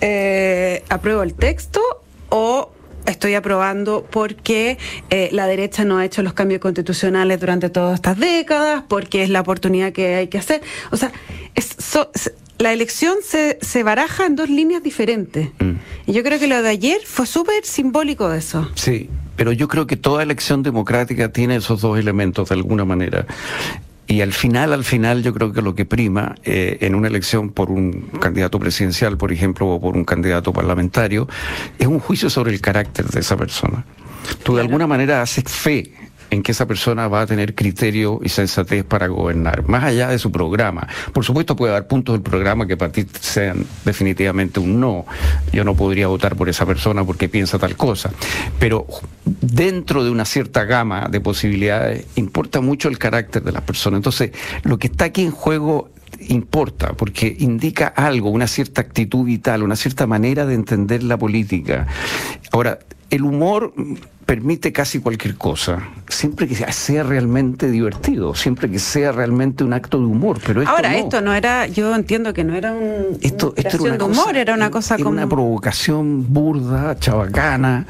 eh, 0.00 0.84
apruebo 0.88 1.22
el 1.22 1.34
texto 1.34 1.80
o 2.28 2.70
estoy 3.06 3.34
aprobando 3.34 4.04
porque 4.10 4.76
eh, 5.08 5.30
la 5.32 5.46
derecha 5.46 5.84
no 5.84 5.96
ha 5.98 6.04
hecho 6.04 6.22
los 6.22 6.34
cambios 6.34 6.60
constitucionales 6.60 7.40
durante 7.40 7.70
todas 7.70 7.94
estas 7.94 8.18
décadas, 8.18 8.82
porque 8.88 9.22
es 9.22 9.30
la 9.30 9.40
oportunidad 9.40 9.92
que 9.92 10.16
hay 10.16 10.28
que 10.28 10.36
hacer. 10.38 10.60
O 10.90 10.96
sea, 10.98 11.12
es- 11.54 11.76
la 12.58 12.72
elección 12.72 13.16
se, 13.22 13.58
se 13.60 13.82
baraja 13.82 14.26
en 14.26 14.36
dos 14.36 14.50
líneas 14.50 14.82
diferentes. 14.82 15.50
Y 16.06 16.12
yo 16.12 16.22
creo 16.22 16.38
que 16.38 16.46
lo 16.46 16.60
de 16.62 16.68
ayer 16.68 17.00
fue 17.04 17.26
súper 17.26 17.64
simbólico 17.64 18.28
de 18.28 18.38
eso. 18.38 18.68
Sí, 18.74 19.08
pero 19.36 19.52
yo 19.52 19.68
creo 19.68 19.86
que 19.86 19.96
toda 19.96 20.22
elección 20.22 20.62
democrática 20.62 21.30
tiene 21.30 21.56
esos 21.56 21.80
dos 21.80 21.98
elementos 21.98 22.48
de 22.48 22.56
alguna 22.56 22.84
manera. 22.84 23.26
Y 24.08 24.22
al 24.22 24.32
final, 24.32 24.72
al 24.72 24.84
final, 24.84 25.22
yo 25.22 25.34
creo 25.34 25.52
que 25.52 25.60
lo 25.60 25.74
que 25.74 25.84
prima 25.84 26.34
eh, 26.42 26.78
en 26.80 26.94
una 26.94 27.08
elección 27.08 27.50
por 27.50 27.70
un 27.70 28.08
candidato 28.20 28.58
presidencial, 28.58 29.18
por 29.18 29.32
ejemplo, 29.32 29.68
o 29.68 29.80
por 29.80 29.96
un 29.96 30.04
candidato 30.04 30.52
parlamentario, 30.52 31.28
es 31.78 31.86
un 31.86 32.00
juicio 32.00 32.30
sobre 32.30 32.52
el 32.52 32.60
carácter 32.60 33.04
de 33.06 33.20
esa 33.20 33.36
persona. 33.36 33.84
Tú 34.42 34.56
de 34.56 34.62
alguna 34.62 34.86
manera 34.86 35.22
haces 35.22 35.44
fe 35.44 35.92
en 36.30 36.42
que 36.42 36.52
esa 36.52 36.66
persona 36.66 37.08
va 37.08 37.22
a 37.22 37.26
tener 37.26 37.54
criterio 37.54 38.20
y 38.22 38.28
sensatez 38.28 38.84
para 38.84 39.06
gobernar, 39.06 39.66
más 39.68 39.84
allá 39.84 40.08
de 40.08 40.18
su 40.18 40.30
programa. 40.30 40.86
Por 41.12 41.24
supuesto 41.24 41.56
puede 41.56 41.72
haber 41.72 41.86
puntos 41.86 42.14
del 42.14 42.22
programa 42.22 42.66
que 42.66 42.76
para 42.76 42.92
ti 42.92 43.06
sean 43.20 43.64
definitivamente 43.84 44.60
un 44.60 44.80
no. 44.80 45.06
Yo 45.52 45.64
no 45.64 45.74
podría 45.74 46.08
votar 46.08 46.36
por 46.36 46.48
esa 46.48 46.66
persona 46.66 47.04
porque 47.04 47.28
piensa 47.28 47.58
tal 47.58 47.76
cosa. 47.76 48.10
Pero 48.58 48.86
dentro 49.24 50.04
de 50.04 50.10
una 50.10 50.24
cierta 50.24 50.64
gama 50.64 51.08
de 51.10 51.20
posibilidades 51.20 52.06
importa 52.16 52.60
mucho 52.60 52.88
el 52.88 52.98
carácter 52.98 53.42
de 53.42 53.52
las 53.52 53.62
personas. 53.62 53.98
Entonces, 53.98 54.32
lo 54.62 54.78
que 54.78 54.88
está 54.88 55.06
aquí 55.06 55.22
en 55.22 55.30
juego 55.30 55.90
importa, 56.28 56.94
porque 56.94 57.36
indica 57.38 57.86
algo, 57.88 58.30
una 58.30 58.46
cierta 58.46 58.80
actitud 58.80 59.24
vital, 59.24 59.62
una 59.62 59.76
cierta 59.76 60.06
manera 60.06 60.46
de 60.46 60.54
entender 60.54 61.02
la 61.02 61.16
política. 61.16 61.86
Ahora, 62.50 62.78
el 63.10 63.22
humor 63.22 63.72
permite 64.28 64.72
casi 64.74 65.00
cualquier 65.00 65.36
cosa, 65.36 65.88
siempre 66.06 66.46
que 66.46 66.54
sea 66.54 67.02
realmente 67.02 67.70
divertido, 67.70 68.34
siempre 68.34 68.70
que 68.70 68.78
sea 68.78 69.10
realmente 69.10 69.64
un 69.64 69.72
acto 69.72 69.98
de 69.98 70.04
humor. 70.04 70.38
Pero 70.46 70.60
esto 70.60 70.70
Ahora, 70.70 70.90
no. 70.90 70.96
esto 70.98 71.20
no 71.22 71.32
era, 71.32 71.66
yo 71.66 71.94
entiendo 71.94 72.34
que 72.34 72.44
no 72.44 72.54
era 72.54 72.72
un, 72.72 73.16
Esto, 73.22 73.54
una 73.56 73.56
esto 73.56 73.60
era 73.60 73.62
creación 73.62 73.80
una 73.84 73.92
de 73.92 73.98
cosa, 73.98 74.22
humor, 74.22 74.36
era 74.36 74.54
una 74.54 74.70
cosa 74.70 74.94
era 74.96 75.04
como... 75.04 75.16
una 75.16 75.26
provocación 75.30 76.26
burda, 76.30 76.98
chabacana, 77.00 77.86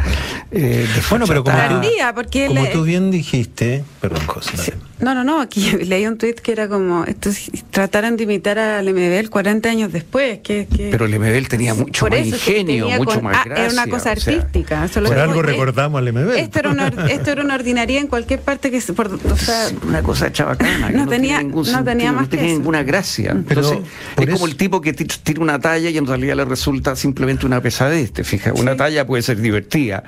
eh, 0.52 0.86
Bueno, 1.10 1.24
pero 1.26 1.42
como, 1.42 1.56
desfachatada. 1.56 1.80
Tardía, 1.82 2.14
porque 2.14 2.46
como 2.46 2.62
le- 2.62 2.68
tú 2.68 2.84
bien 2.84 3.10
dijiste, 3.10 3.82
perdón, 4.00 4.24
José. 4.28 4.56
Sí. 4.58 4.72
No, 5.00 5.14
no, 5.16 5.24
no, 5.24 5.40
aquí 5.40 5.72
leí 5.84 6.06
un 6.06 6.18
tuit 6.18 6.38
que 6.38 6.52
era 6.52 6.68
como, 6.68 7.02
esto 7.02 7.30
trataran 7.78 8.16
de 8.16 8.24
imitar 8.24 8.58
a 8.58 8.82
Lemebel 8.82 9.30
40 9.30 9.68
años 9.68 9.92
después. 9.92 10.40
Que, 10.40 10.66
que 10.66 10.88
Pero 10.90 11.06
Lemebel 11.06 11.46
tenía 11.46 11.74
mucho 11.74 12.08
más 12.08 12.26
ingenio, 12.26 12.88
mucho 12.90 13.22
más 13.22 13.44
gracia. 13.44 13.54
Ah, 13.54 13.66
era 13.66 13.72
una 13.72 13.86
cosa 13.86 14.10
artística. 14.10 14.88
por 14.92 15.16
algo 15.16 15.42
recordamos 15.42 16.00
a 16.00 16.02
Lemebel. 16.02 16.40
Esto 16.40 16.58
era, 16.58 16.70
una, 16.70 16.88
esto 17.08 17.30
era 17.30 17.44
una 17.44 17.54
ordinaria 17.54 18.00
en 18.00 18.08
cualquier 18.08 18.40
parte 18.40 18.72
que... 18.72 18.80
Por, 18.80 19.14
o 19.14 19.36
sea, 19.36 19.68
una 19.86 20.02
cosa 20.02 20.32
chabacana. 20.32 20.90
no, 20.90 21.06
tenía, 21.06 21.40
no 21.40 21.84
tenía 21.84 22.10
más 22.10 22.22
no 22.22 22.28
tenía 22.28 22.46
ninguna 22.46 22.82
gracia. 22.82 23.30
Entonces, 23.30 23.78
es 24.16 24.28
como 24.28 24.46
el 24.46 24.56
tipo 24.56 24.80
que 24.80 24.92
tira 24.92 25.40
una 25.40 25.60
talla 25.60 25.88
y 25.88 25.96
en 25.96 26.06
realidad 26.08 26.34
le 26.34 26.46
resulta 26.46 26.96
simplemente 26.96 27.46
una 27.46 27.60
pesadez, 27.60 28.12
te 28.12 28.24
fijas. 28.24 28.58
Una 28.58 28.76
talla 28.76 29.06
puede 29.06 29.22
ser 29.22 29.40
divertida, 29.40 30.02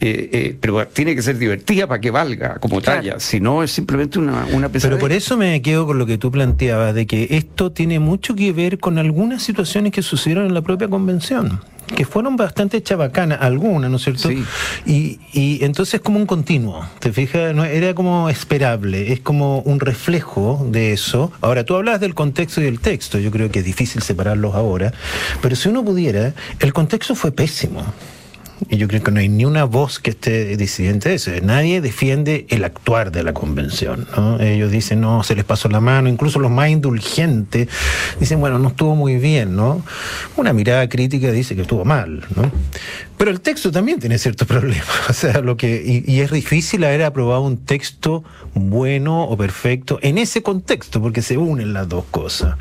eh, 0.00 0.30
eh, 0.32 0.56
pero 0.58 0.86
tiene 0.88 1.14
que 1.14 1.20
ser 1.20 1.36
divertida 1.36 1.86
para 1.86 2.00
que 2.00 2.10
valga 2.10 2.54
como 2.54 2.80
talla. 2.80 3.20
Si 3.20 3.38
no, 3.38 3.62
es 3.62 3.70
simplemente 3.70 4.18
una, 4.18 4.46
una 4.46 4.70
pesadez. 4.70 4.94
Pero 4.94 4.98
por 4.98 5.12
eso 5.12 5.36
me 5.36 5.60
quedo 5.60 5.86
con 5.86 5.98
lo 5.98 6.06
que 6.06 6.16
tú 6.16 6.30
planteabas, 6.30 6.94
de 6.94 7.01
que 7.06 7.28
esto 7.30 7.72
tiene 7.72 7.98
mucho 7.98 8.34
que 8.34 8.52
ver 8.52 8.78
con 8.78 8.98
algunas 8.98 9.42
situaciones 9.42 9.92
que 9.92 10.02
sucedieron 10.02 10.46
en 10.46 10.54
la 10.54 10.62
propia 10.62 10.88
convención 10.88 11.60
que 11.92 12.04
fueron 12.04 12.36
bastante 12.36 12.82
chabacanas, 12.82 13.38
algunas, 13.40 13.90
¿no 13.90 13.96
es 13.96 14.04
cierto? 14.04 14.28
Sí. 14.28 14.44
Y, 14.86 15.20
y 15.32 15.64
entonces 15.64 16.00
como 16.00 16.18
un 16.18 16.26
continuo, 16.26 16.86
¿te 16.98 17.12
fijas? 17.12 17.54
No, 17.54 17.64
era 17.64 17.94
como 17.94 18.28
esperable, 18.30 19.12
es 19.12 19.20
como 19.20 19.60
un 19.60 19.80
reflejo 19.80 20.66
de 20.70 20.92
eso. 20.92 21.32
Ahora, 21.40 21.64
tú 21.64 21.76
hablas 21.76 22.00
del 22.00 22.14
contexto 22.14 22.60
y 22.60 22.64
del 22.64 22.80
texto, 22.80 23.18
yo 23.18 23.30
creo 23.30 23.50
que 23.50 23.60
es 23.60 23.64
difícil 23.64 24.02
separarlos 24.02 24.54
ahora, 24.54 24.92
pero 25.40 25.54
si 25.54 25.68
uno 25.68 25.84
pudiera, 25.84 26.34
el 26.60 26.72
contexto 26.72 27.14
fue 27.14 27.32
pésimo. 27.32 27.84
Y 28.68 28.76
yo 28.76 28.88
creo 28.88 29.02
que 29.02 29.10
no 29.10 29.20
hay 29.20 29.28
ni 29.28 29.44
una 29.44 29.64
voz 29.64 29.98
que 29.98 30.10
esté 30.10 30.56
disidente 30.56 31.08
de 31.08 31.16
eso. 31.16 31.30
Nadie 31.42 31.80
defiende 31.80 32.46
el 32.48 32.64
actuar 32.64 33.10
de 33.10 33.22
la 33.22 33.34
convención. 33.34 34.06
¿no? 34.16 34.40
Ellos 34.40 34.70
dicen, 34.70 35.00
no, 35.00 35.22
se 35.24 35.34
les 35.34 35.44
pasó 35.44 35.68
la 35.68 35.80
mano. 35.80 36.08
Incluso 36.08 36.38
los 36.38 36.50
más 36.50 36.70
indulgentes 36.70 37.68
dicen, 38.20 38.40
bueno, 38.40 38.58
no 38.58 38.68
estuvo 38.68 38.94
muy 38.94 39.16
bien. 39.16 39.56
¿no? 39.56 39.84
Una 40.36 40.52
mirada 40.52 40.88
crítica 40.88 41.30
dice 41.30 41.56
que 41.56 41.62
estuvo 41.62 41.84
mal. 41.84 42.24
¿no? 42.36 42.50
Pero 43.22 43.30
el 43.30 43.40
texto 43.40 43.70
también 43.70 44.00
tiene 44.00 44.18
ciertos 44.18 44.48
problemas. 44.48 44.88
O 45.08 45.14
sea, 45.14 45.40
lo 45.40 45.56
que, 45.56 46.02
y, 46.06 46.20
es 46.20 46.32
difícil 46.32 46.82
haber 46.84 47.04
aprobado 47.04 47.42
un 47.42 47.58
texto 47.58 48.24
bueno 48.54 49.24
o 49.24 49.36
perfecto 49.36 49.98
en 50.02 50.18
ese 50.18 50.42
contexto, 50.42 51.00
porque 51.00 51.22
se 51.22 51.36
unen 51.36 51.72
las 51.72 51.88
dos 51.88 52.04
cosas. 52.10 52.56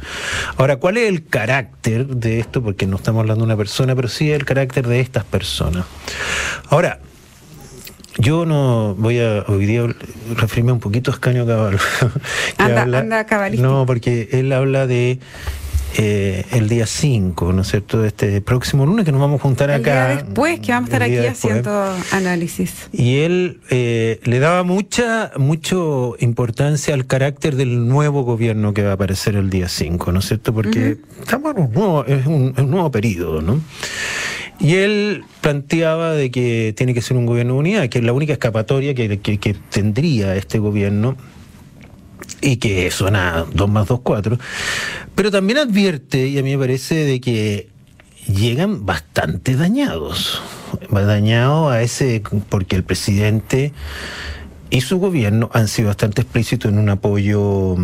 Ahora, 0.58 0.76
¿cuál 0.76 0.98
es 0.98 1.10
el 1.10 1.26
carácter 1.26 2.08
de 2.08 2.40
esto? 2.40 2.62
Porque 2.62 2.86
no 2.86 2.98
estamos 2.98 3.22
hablando 3.22 3.44
de 3.44 3.48
una 3.48 3.58
persona, 3.58 3.96
pero 3.96 4.08
sí 4.10 4.32
el 4.32 4.46
carácter 4.46 4.88
de 4.88 5.00
estas 5.00 5.24
personas. 5.24 5.86
Ahora, 6.70 7.00
yo 8.18 8.46
no 8.46 8.96
voy 8.96 9.20
a 9.20 9.44
hoy 9.48 9.66
día 9.66 9.84
referirme 10.36 10.72
un 10.72 10.80
poquito 10.80 11.12
a 11.12 11.14
Escaño 11.14 11.46
Cabal. 11.46 11.80
anda, 12.58 13.00
anda 13.00 13.50
No, 13.58 13.86
porque 13.86 14.30
él 14.32 14.52
habla 14.54 14.88
de 14.88 15.20
eh, 15.98 16.46
el 16.52 16.70
día 16.70 16.86
5, 16.86 17.52
¿no 17.52 17.64
es 17.64 17.68
cierto?, 17.68 18.06
este 18.06 18.40
próximo 18.40 18.86
lunes 18.86 19.04
que 19.04 19.12
nos 19.12 19.20
vamos 19.20 19.42
a 19.42 19.44
juntar 19.44 19.72
acá. 19.72 20.08
después 20.16 20.62
que 20.62 20.72
vamos 20.72 20.90
a 20.90 20.94
estar 20.94 21.04
aquí 21.04 21.26
haciendo 21.26 21.96
análisis. 22.12 22.88
Y 22.94 23.18
él 23.18 23.60
eh, 23.70 24.22
le 24.24 24.40
daba 24.40 24.64
mucha 24.64 25.32
mucho 25.38 26.16
importancia 26.20 26.94
al 26.94 27.06
carácter 27.08 27.58
del 27.58 27.90
nuevo 27.90 28.24
gobierno 28.24 28.74
que 28.74 28.84
va 28.84 28.92
a 28.92 28.94
aparecer 28.94 29.36
el 29.36 29.50
día 29.50 29.68
5, 29.68 30.14
¿no 30.14 30.20
es 30.20 30.28
cierto? 30.28 30.54
Porque 30.54 30.98
estamos 31.20 31.56
en 31.56 31.64
un 31.64 31.74
nuevo, 31.74 32.06
es 32.06 32.26
un, 32.26 32.54
nuevo 32.70 32.90
periodo, 32.90 33.42
¿no? 33.42 33.60
Y 34.62 34.76
él 34.76 35.24
planteaba 35.42 36.14
de 36.14 36.30
que 36.30 36.74
tiene 36.78 36.94
que 36.94 37.02
ser 37.02 37.18
un 37.18 37.26
gobierno 37.26 37.54
de 37.54 37.60
unidad, 37.60 37.90
que 37.90 37.98
es 37.98 38.06
la 38.06 38.14
única 38.14 38.34
escapatoria 38.34 38.94
que, 38.94 39.20
que 39.20 39.56
tendría 39.72 40.36
este 40.36 40.60
gobierno 40.60 41.18
y 42.42 42.58
que 42.58 42.90
suena 42.92 43.46
2 43.54 43.70
más 43.70 43.88
2, 43.88 44.02
4, 44.02 44.38
pero 45.16 45.32
también 45.32 45.60
advierte, 45.60 46.28
y 46.28 46.38
a 46.38 46.44
mí 46.44 46.52
me 46.52 46.60
parece, 46.60 46.96
de 46.96 47.20
que 47.22 47.70
llegan 48.28 48.86
bastante 48.86 49.56
dañados, 49.56 50.42
dañados 50.92 51.72
a 51.72 51.82
ese, 51.82 52.22
porque 52.50 52.76
el 52.76 52.84
presidente 52.84 53.74
y 54.70 54.82
su 54.82 55.00
gobierno 55.00 55.50
han 55.54 55.68
sido 55.68 55.88
bastante 55.88 56.22
explícitos 56.22 56.72
en 56.72 56.80
un 56.80 56.90
apoyo 56.90 57.76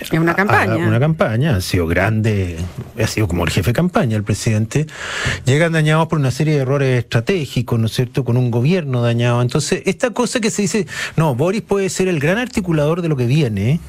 es 0.00 0.10
una 0.12 0.34
campaña. 0.34 0.86
una 0.86 1.00
campaña, 1.00 1.56
ha 1.56 1.60
sido 1.60 1.86
grande, 1.86 2.58
ha 3.00 3.06
sido 3.06 3.28
como 3.28 3.44
el 3.44 3.50
jefe 3.50 3.70
de 3.70 3.74
campaña, 3.74 4.16
el 4.16 4.24
presidente. 4.24 4.86
Llegan 5.44 5.72
dañados 5.72 6.08
por 6.08 6.18
una 6.18 6.30
serie 6.30 6.54
de 6.54 6.60
errores 6.60 6.98
estratégicos, 6.98 7.78
¿no 7.78 7.86
es 7.86 7.92
cierto?, 7.92 8.24
con 8.24 8.36
un 8.36 8.50
gobierno 8.50 9.02
dañado. 9.02 9.42
Entonces, 9.42 9.82
esta 9.86 10.10
cosa 10.10 10.40
que 10.40 10.50
se 10.50 10.62
dice, 10.62 10.86
no, 11.16 11.34
Boris 11.34 11.62
puede 11.62 11.88
ser 11.88 12.08
el 12.08 12.20
gran 12.20 12.38
articulador 12.38 13.02
de 13.02 13.08
lo 13.08 13.16
que 13.16 13.26
viene, 13.26 13.80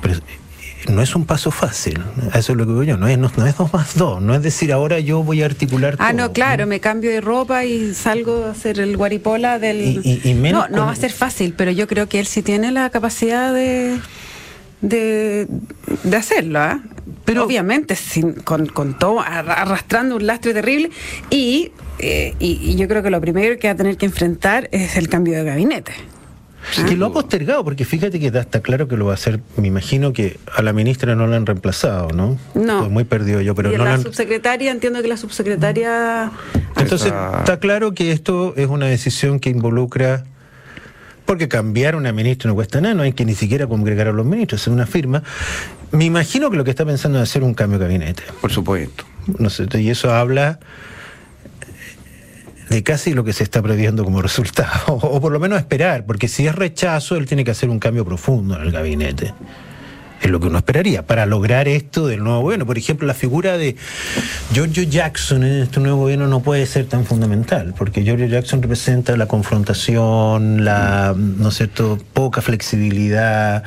pero 0.00 0.14
no 0.88 1.02
es 1.02 1.14
un 1.14 1.26
paso 1.26 1.50
fácil, 1.50 2.00
eso 2.34 2.52
es 2.52 2.58
lo 2.58 2.64
que 2.64 2.70
digo 2.70 2.82
yo, 2.82 2.96
no 2.96 3.08
es, 3.08 3.18
no, 3.18 3.28
es 3.46 3.56
dos 3.56 3.72
más 3.72 3.96
dos, 3.96 4.22
no 4.22 4.34
es 4.34 4.42
decir 4.42 4.72
ahora 4.72 5.00
yo 5.00 5.22
voy 5.22 5.42
a 5.42 5.46
articular 5.46 5.96
Ah, 5.98 6.12
no, 6.12 6.32
claro, 6.32 6.66
me 6.66 6.80
cambio 6.80 7.10
de 7.10 7.20
ropa 7.20 7.64
y 7.64 7.94
salgo 7.94 8.44
a 8.44 8.50
hacer 8.52 8.80
el 8.80 8.96
guaripola 8.96 9.58
del... 9.58 10.02
no, 10.52 10.68
no 10.68 10.86
va 10.86 10.92
a 10.92 10.96
ser 10.96 11.12
fácil, 11.12 11.54
pero 11.56 11.70
yo 11.70 11.86
creo 11.86 12.08
que 12.08 12.20
él 12.20 12.26
sí 12.26 12.42
tiene 12.42 12.70
la 12.70 12.90
capacidad 12.90 13.52
de 13.52 13.98
de, 14.80 15.46
de 16.04 16.16
hacerlo, 16.16 16.60
¿ah? 16.60 16.80
pero 17.24 17.44
obviamente 17.44 17.96
sin, 17.96 18.32
con, 18.32 18.66
con, 18.66 18.98
todo 18.98 19.20
arrastrando 19.20 20.16
un 20.16 20.26
lastre 20.26 20.54
terrible 20.54 20.90
y, 21.30 21.72
eh, 21.98 22.34
y, 22.38 22.76
yo 22.76 22.88
creo 22.88 23.02
que 23.02 23.10
lo 23.10 23.20
primero 23.20 23.58
que 23.58 23.68
va 23.68 23.74
a 23.74 23.76
tener 23.76 23.96
que 23.96 24.06
enfrentar 24.06 24.68
es 24.72 24.96
el 24.96 25.08
cambio 25.08 25.36
de 25.36 25.44
gabinete. 25.44 25.92
Que 26.86 26.96
lo 26.96 27.06
ha 27.06 27.12
postergado, 27.12 27.64
porque 27.64 27.84
fíjate 27.84 28.20
que 28.20 28.26
está 28.26 28.60
claro 28.60 28.88
que 28.88 28.96
lo 28.96 29.06
va 29.06 29.12
a 29.12 29.14
hacer. 29.14 29.40
Me 29.56 29.68
imagino 29.68 30.12
que 30.12 30.38
a 30.54 30.60
la 30.60 30.72
ministra 30.72 31.14
no 31.14 31.26
la 31.26 31.36
han 31.36 31.46
reemplazado, 31.46 32.10
¿no? 32.10 32.36
No. 32.54 32.90
muy 32.90 33.04
perdido 33.04 33.40
yo, 33.40 33.54
pero 33.54 33.72
y 33.72 33.76
no 33.78 33.84
la, 33.84 33.96
la 33.96 34.02
subsecretaria, 34.02 34.70
entiendo 34.70 35.00
que 35.00 35.08
la 35.08 35.16
subsecretaria. 35.16 36.30
Entonces, 36.76 37.12
está 37.38 37.58
claro 37.58 37.94
que 37.94 38.12
esto 38.12 38.52
es 38.56 38.66
una 38.66 38.86
decisión 38.86 39.40
que 39.40 39.48
involucra 39.48 40.24
porque 41.28 41.46
cambiar 41.46 41.94
una 41.94 42.10
ministra 42.10 42.48
no 42.48 42.54
cuesta 42.54 42.80
nada, 42.80 42.94
no 42.94 43.02
hay 43.02 43.12
que 43.12 43.26
ni 43.26 43.34
siquiera 43.34 43.66
congregar 43.66 44.08
a 44.08 44.12
los 44.12 44.24
ministros, 44.24 44.62
es 44.62 44.68
una 44.68 44.86
firma. 44.86 45.22
Me 45.92 46.06
imagino 46.06 46.50
que 46.50 46.56
lo 46.56 46.64
que 46.64 46.70
está 46.70 46.86
pensando 46.86 47.18
es 47.18 47.24
hacer 47.24 47.42
un 47.42 47.52
cambio 47.52 47.78
de 47.78 47.84
gabinete. 47.84 48.22
Por 48.40 48.50
supuesto. 48.50 49.04
No 49.38 49.50
sé, 49.50 49.66
y 49.74 49.90
eso 49.90 50.10
habla 50.10 50.58
de 52.70 52.82
casi 52.82 53.12
lo 53.12 53.24
que 53.24 53.34
se 53.34 53.44
está 53.44 53.60
previendo 53.60 54.04
como 54.04 54.22
resultado, 54.22 54.86
o 54.86 55.20
por 55.20 55.30
lo 55.30 55.38
menos 55.38 55.58
esperar, 55.58 56.06
porque 56.06 56.28
si 56.28 56.46
es 56.46 56.54
rechazo, 56.54 57.14
él 57.16 57.26
tiene 57.26 57.44
que 57.44 57.50
hacer 57.50 57.68
un 57.68 57.78
cambio 57.78 58.06
profundo 58.06 58.56
en 58.56 58.62
el 58.62 58.72
gabinete 58.72 59.34
es 60.22 60.30
lo 60.30 60.40
que 60.40 60.46
uno 60.46 60.58
esperaría 60.58 61.06
para 61.06 61.26
lograr 61.26 61.68
esto 61.68 62.06
del 62.06 62.22
nuevo 62.22 62.42
gobierno. 62.42 62.66
Por 62.66 62.78
ejemplo, 62.78 63.06
la 63.06 63.14
figura 63.14 63.56
de 63.56 63.76
Giorgio 64.52 64.82
Jackson 64.82 65.44
en 65.44 65.62
este 65.62 65.80
nuevo 65.80 65.98
gobierno 65.98 66.26
no 66.26 66.40
puede 66.40 66.66
ser 66.66 66.86
tan 66.86 67.04
fundamental, 67.04 67.74
porque 67.76 68.02
Giorgio 68.02 68.26
Jackson 68.26 68.62
representa 68.62 69.16
la 69.16 69.26
confrontación, 69.26 70.64
la, 70.64 71.14
¿no 71.16 71.48
es 71.48 71.54
cierto?, 71.54 71.98
poca 72.12 72.42
flexibilidad. 72.42 73.62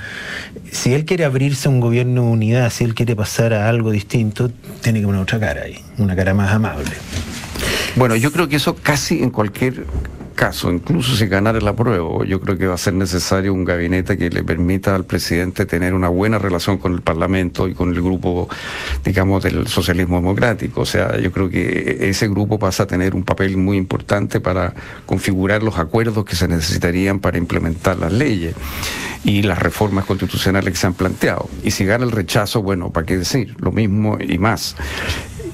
Si 0.72 0.94
él 0.94 1.06
quiere 1.06 1.26
abrirse 1.26 1.68
a 1.68 1.72
un 1.72 1.80
gobierno 1.80 2.24
de 2.24 2.28
unidad, 2.28 2.70
si 2.70 2.84
él 2.84 2.96
quiere 2.96 3.16
pasar 3.16 3.54
a 3.54 3.70
algo 3.70 3.92
distinto, 3.92 4.52
tiene 4.82 5.00
que 5.00 5.06
poner 5.06 5.22
otra 5.22 5.40
cara 5.40 5.64
ahí, 5.64 5.80
una 5.98 6.16
cara 6.16 6.34
más 6.34 6.52
amable. 6.52 6.92
Bueno, 7.96 8.16
yo 8.16 8.32
creo 8.32 8.48
que 8.48 8.56
eso 8.56 8.76
casi 8.76 9.22
en 9.22 9.30
cualquier 9.30 9.86
caso, 10.42 10.72
incluso 10.72 11.16
si 11.16 11.28
ganara 11.28 11.60
el 11.60 11.68
apruebo, 11.68 12.24
yo 12.24 12.42
creo 12.42 12.58
que 12.58 12.66
va 12.66 12.74
a 12.74 12.78
ser 12.80 12.96
necesario 12.96 13.54
un 13.54 13.64
gabinete 13.64 14.18
que 14.18 14.32
le 14.32 14.44
permita 14.44 14.96
al 14.96 15.06
presidente 15.06 15.68
tener 15.68 15.94
una 15.94 16.08
buena 16.08 16.40
relación 16.40 16.80
con 16.80 16.96
el 16.96 17.02
Parlamento 17.02 17.68
y 17.68 17.76
con 17.76 17.94
el 17.94 18.02
grupo, 18.02 18.50
digamos, 19.06 19.44
del 19.44 19.68
socialismo 19.68 20.16
democrático. 20.16 20.82
O 20.82 20.86
sea, 20.88 21.16
yo 21.20 21.32
creo 21.32 21.48
que 21.48 22.10
ese 22.10 22.28
grupo 22.28 22.58
pasa 22.58 22.84
a 22.84 22.88
tener 22.88 23.14
un 23.14 23.22
papel 23.22 23.56
muy 23.56 23.78
importante 23.78 24.40
para 24.40 24.74
configurar 25.06 25.62
los 25.62 25.78
acuerdos 25.78 26.26
que 26.26 26.36
se 26.36 26.48
necesitarían 26.48 27.20
para 27.20 27.38
implementar 27.38 28.00
las 28.00 28.12
leyes 28.12 28.56
y 29.24 29.44
las 29.44 29.60
reformas 29.60 30.06
constitucionales 30.06 30.74
que 30.74 30.80
se 30.80 30.88
han 30.88 30.96
planteado. 30.96 31.52
Y 31.64 31.70
si 31.70 31.86
gana 31.86 32.04
el 32.04 32.12
rechazo, 32.12 32.64
bueno, 32.64 32.90
¿para 32.90 33.06
qué 33.06 33.16
decir? 33.16 33.56
Lo 33.60 33.72
mismo 33.72 34.18
y 34.20 34.40
más. 34.40 34.76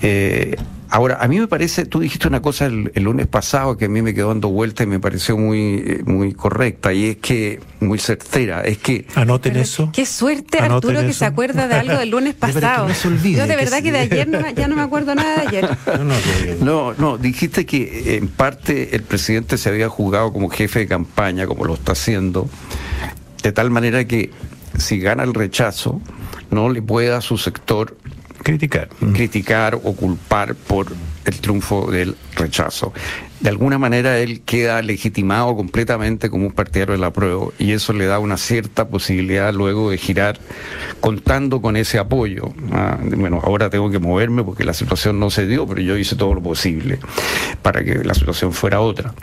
Eh, 0.01 0.55
Ahora, 0.89 1.17
a 1.19 1.27
mí 1.27 1.39
me 1.39 1.47
parece, 1.47 1.85
tú 1.85 1.99
dijiste 1.99 2.27
una 2.27 2.41
cosa 2.41 2.65
el, 2.65 2.91
lunes 2.95 3.27
pasado 3.27 3.77
que 3.77 3.85
a 3.85 3.89
mí 3.89 4.01
me 4.01 4.13
quedó 4.13 4.29
dando 4.29 4.49
vuelta 4.49 4.83
y 4.83 4.87
me 4.87 4.99
pareció 4.99 5.37
muy, 5.37 6.01
muy 6.05 6.33
correcta 6.33 6.93
y 6.93 7.05
es 7.05 7.17
que, 7.17 7.59
muy 7.79 7.99
certera, 7.99 8.61
es 8.61 8.77
que... 8.77 9.05
Anoten 9.15 9.57
eso. 9.57 9.89
Qué 9.93 10.05
suerte 10.05 10.59
Arturo 10.59 11.01
que 11.01 11.13
se 11.13 11.25
acuerda 11.25 11.67
de 11.67 11.75
algo 11.75 11.97
del 11.97 12.09
lunes 12.09 12.33
pasado. 12.39 12.87
Yo 13.23 13.47
de 13.47 13.55
verdad 13.55 13.81
que, 13.83 13.91
de 13.91 13.99
ayer 13.99 14.27
no, 14.27 14.49
ya 14.51 14.67
no 14.67 14.75
me 14.75 14.81
acuerdo 14.81 15.13
nada 15.15 15.41
de 15.41 15.47
ayer. 15.47 15.69
No, 16.61 16.93
no, 16.93 17.17
dijiste 17.17 17.65
que 17.65 18.17
en 18.17 18.27
parte 18.27 18.95
el 18.95 19.03
presidente 19.03 19.57
se 19.57 19.69
había 19.69 19.89
jugado 19.89 20.31
como 20.33 20.49
jefe 20.49 20.79
de 20.79 20.87
campaña, 20.87 21.47
como 21.47 21.65
lo 21.65 21.73
está 21.75 21.93
haciendo, 21.93 22.49
de 23.43 23.51
tal 23.51 23.69
manera 23.69 24.05
que 24.05 24.31
si 24.77 24.99
gana 24.99 25.23
el 25.23 25.33
rechazo, 25.33 26.01
no 26.51 26.69
le 26.69 26.81
pueda 26.81 27.17
a 27.17 27.21
su 27.21 27.37
sector 27.37 27.97
criticar. 28.47 28.87
criticar 29.13 29.75
o 29.75 29.93
culpar 29.93 30.55
por 30.55 30.87
el 31.25 31.39
triunfo 31.41 31.91
del 31.91 32.15
rechazo. 32.35 32.93
De 33.41 33.49
alguna 33.49 33.77
manera 33.77 34.17
él 34.19 34.41
queda 34.45 34.81
legitimado 34.81 35.53
completamente 35.55 36.29
como 36.29 36.47
un 36.47 36.53
partidario 36.53 36.93
de 36.93 36.99
la 36.99 37.11
prueba 37.11 37.47
y 37.59 37.73
eso 37.73 37.91
le 37.91 38.05
da 38.05 38.19
una 38.19 38.37
cierta 38.37 38.87
posibilidad 38.87 39.53
luego 39.53 39.91
de 39.91 39.97
girar 39.97 40.39
contando 41.01 41.61
con 41.61 41.75
ese 41.75 41.99
apoyo. 41.99 42.53
Ah, 42.71 42.97
bueno, 43.01 43.41
ahora 43.43 43.69
tengo 43.69 43.91
que 43.91 43.99
moverme 43.99 44.45
porque 44.45 44.63
la 44.63 44.73
situación 44.73 45.19
no 45.19 45.29
se 45.29 45.45
dio, 45.45 45.67
pero 45.67 45.81
yo 45.81 45.97
hice 45.97 46.15
todo 46.15 46.33
lo 46.33 46.41
posible 46.41 46.99
para 47.61 47.83
que 47.83 47.95
la 48.03 48.13
situación 48.13 48.53
fuera 48.53 48.79
otra. 48.79 49.13